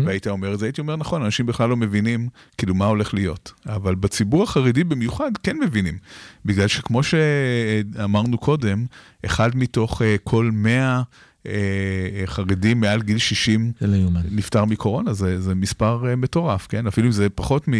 והיית 0.04 0.26
אומר 0.26 0.54
את 0.54 0.58
זה, 0.58 0.66
הייתי 0.66 0.80
אומר, 0.80 0.96
נכון, 0.96 1.22
אנשים 1.22 1.46
בכלל 1.46 1.68
לא 1.68 1.76
מבינים, 1.76 2.28
כאילו, 2.58 2.74
מה 2.74 2.84
הולך 2.84 3.14
להיות. 3.14 3.52
אבל 3.66 3.94
בציבור 3.94 4.42
החרדי 4.42 4.84
במיוחד 4.84 5.30
כן 5.42 5.56
מבינים. 5.60 5.98
בגלל 6.44 6.68
שכמו 6.68 7.00
שאמרנו 7.02 8.38
קודם, 8.38 8.86
אחד 9.26 9.56
מתוך 9.56 10.02
אה, 10.02 10.16
כל 10.24 10.50
100 10.52 11.02
אה, 11.46 12.22
חרדים 12.26 12.80
מעל 12.80 13.02
גיל 13.02 13.18
60 13.18 13.72
זה 13.80 13.86
לא. 13.86 14.20
נפטר 14.30 14.64
מקורונה, 14.64 15.12
זה, 15.12 15.40
זה 15.40 15.54
מספר 15.54 16.02
uh, 16.12 16.16
מטורף, 16.16 16.66
כן? 16.66 16.86
אפילו 16.86 17.06
אם 17.06 17.12
זה 17.12 17.28
פחות 17.30 17.68
מ... 17.68 17.74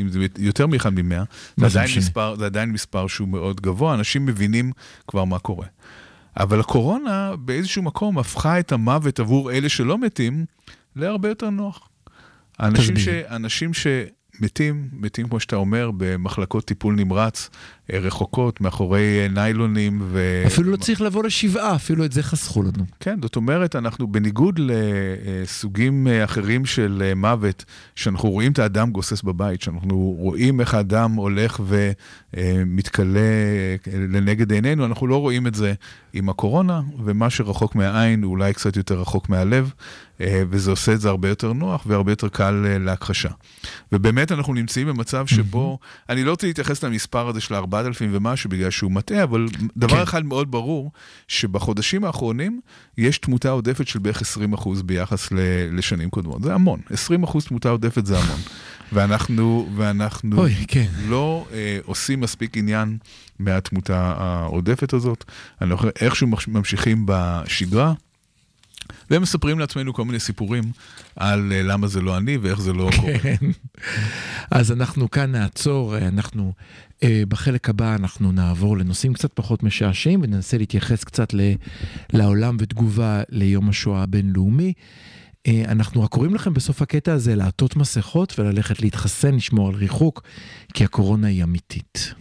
אם 0.00 0.08
זה 0.08 0.18
יותר 0.38 0.66
מאחד 0.66 0.94
ממאה, 0.94 1.22
זה, 1.56 1.68
זה 1.68 1.80
עדיין? 1.80 1.98
מספר, 1.98 2.34
זה 2.38 2.46
עדיין 2.46 2.70
מספר 2.70 3.06
שהוא 3.06 3.28
מאוד 3.28 3.60
גבוה, 3.60 3.94
אנשים 3.94 4.26
מבינים 4.26 4.72
כבר 5.08 5.24
מה 5.24 5.38
קורה. 5.38 5.66
אבל 6.36 6.60
הקורונה 6.60 7.32
באיזשהו 7.38 7.82
מקום 7.82 8.18
הפכה 8.18 8.58
את 8.58 8.72
המוות 8.72 9.20
עבור 9.20 9.52
אלה 9.52 9.68
שלא 9.68 9.98
מתים 9.98 10.44
להרבה 10.96 11.28
יותר 11.28 11.50
נוח. 11.50 11.88
אנשים, 12.60 12.96
ש. 12.96 13.08
אנשים 13.08 13.74
שמתים, 14.40 14.88
מתים 14.92 15.28
כמו 15.28 15.40
שאתה 15.40 15.56
אומר, 15.56 15.90
במחלקות 15.96 16.64
טיפול 16.64 16.94
נמרץ 16.94 17.50
אה, 17.92 17.98
רחוקות, 17.98 18.60
מאחורי 18.60 19.18
אה, 19.22 19.28
ניילונים 19.28 19.98
ו... 20.02 20.42
אפילו 20.46 20.70
לא 20.70 20.76
צריך 20.76 21.00
לבוא 21.00 21.24
לשבעה, 21.24 21.74
אפילו 21.74 22.04
את 22.04 22.12
זה 22.12 22.22
חסכו 22.22 22.62
לנו. 22.62 22.84
כן, 23.00 23.18
זאת 23.22 23.36
אומרת, 23.36 23.76
אנחנו 23.76 24.06
בניגוד 24.06 24.60
לסוגים 24.62 26.06
אה, 26.06 26.24
אחרים 26.24 26.66
של 26.66 27.12
מוות, 27.16 27.64
שאנחנו 27.96 28.30
רואים 28.30 28.52
את 28.52 28.58
האדם 28.58 28.90
גוסס 28.90 29.22
בבית, 29.22 29.62
שאנחנו 29.62 30.14
רואים 30.18 30.60
איך 30.60 30.74
האדם 30.74 31.12
הולך 31.12 31.60
ומתכלה 32.34 33.20
לנגד 34.08 34.52
עינינו, 34.52 34.84
אנחנו 34.86 35.06
לא 35.06 35.16
רואים 35.16 35.46
את 35.46 35.54
זה 35.54 35.72
עם 36.12 36.28
הקורונה, 36.28 36.80
ומה 37.04 37.30
שרחוק 37.30 37.74
מהעין 37.74 38.22
הוא 38.22 38.30
אולי 38.30 38.52
קצת 38.52 38.76
יותר 38.76 39.00
רחוק 39.00 39.28
מהלב, 39.28 39.72
וזה 40.50 40.70
עושה 40.70 40.92
את 40.92 41.00
זה 41.00 41.08
הרבה 41.08 41.28
יותר 41.28 41.52
נוח 41.52 41.82
והרבה 41.86 42.12
יותר 42.12 42.28
קל 42.28 42.64
אה, 42.66 42.78
להכחשה. 42.78 43.28
ובאמת 43.92 44.32
אנחנו 44.32 44.54
נמצאים 44.54 44.86
במצב 44.86 45.26
שבו, 45.26 45.78
אני 46.08 46.24
לא 46.24 46.30
רוצה 46.30 46.46
להתייחס 46.46 46.84
למספר 46.84 47.28
הזה 47.28 47.40
של 47.40 47.54
4,000 47.54 48.10
ומשהו 48.12 48.50
בגלל 48.50 48.70
שהוא 48.70 48.92
מטעה, 48.92 49.22
אבל 49.22 49.46
דבר 49.76 49.96
כן. 49.96 50.02
אחד 50.02 50.24
מאוד 50.24 50.50
ברור, 50.50 50.92
שבחודשים 51.28 52.04
האחרונים 52.04 52.60
יש 52.98 53.18
תמותה 53.18 53.50
עודפת 53.50 53.88
של 53.88 53.98
בערך 53.98 54.22
20% 54.56 54.68
ביחס 54.84 55.28
לשנים 55.72 56.10
קודמות. 56.10 56.42
זה 56.42 56.54
המון, 56.54 56.80
20% 57.24 57.48
תמותה 57.48 57.68
עודפת 57.68 58.06
זה 58.06 58.18
המון. 58.18 58.40
ואנחנו, 58.92 59.68
ואנחנו 59.76 60.38
אוי, 60.38 60.54
כן. 60.68 60.86
לא 61.08 61.46
אה, 61.52 61.78
עושים 61.84 62.20
מספיק 62.20 62.56
עניין 62.56 62.98
מהתמותה 63.38 64.14
העודפת 64.16 64.92
הזאת. 64.92 65.24
אנחנו 65.62 65.88
איכשהו 66.00 66.26
ממש- 66.26 66.48
ממשיכים 66.48 67.02
בשגרה. 67.06 67.92
ומספרים 69.10 69.58
לעצמנו 69.58 69.94
כל 69.94 70.04
מיני 70.04 70.20
סיפורים 70.20 70.64
על 71.16 71.52
אה, 71.52 71.62
למה 71.62 71.86
זה 71.86 72.00
לא 72.00 72.16
אני 72.16 72.36
ואיך 72.36 72.60
זה 72.60 72.72
לא 72.72 72.90
קורה. 73.00 73.18
כן. 73.18 73.36
אז 74.50 74.72
אנחנו 74.72 75.10
כאן 75.10 75.32
נעצור, 75.32 75.96
אה, 75.96 76.08
אנחנו 76.08 76.52
אה, 77.02 77.22
בחלק 77.28 77.68
הבא 77.68 77.94
אנחנו 77.94 78.32
נעבור 78.32 78.78
לנושאים 78.78 79.12
קצת 79.12 79.30
פחות 79.34 79.62
משעשעים 79.62 80.20
וננסה 80.22 80.58
להתייחס 80.58 81.04
קצת 81.04 81.34
לעולם 82.12 82.56
ותגובה 82.60 83.22
ליום 83.28 83.68
השואה 83.68 84.02
הבינלאומי. 84.02 84.72
אנחנו 85.48 86.02
רק 86.02 86.10
קוראים 86.10 86.34
לכם 86.34 86.54
בסוף 86.54 86.82
הקטע 86.82 87.12
הזה 87.12 87.36
לעטות 87.36 87.76
מסכות 87.76 88.38
וללכת 88.38 88.80
להתחסן, 88.80 89.34
לשמור 89.34 89.68
על 89.68 89.74
ריחוק, 89.74 90.22
כי 90.74 90.84
הקורונה 90.84 91.26
היא 91.26 91.42
אמיתית. 91.44 92.14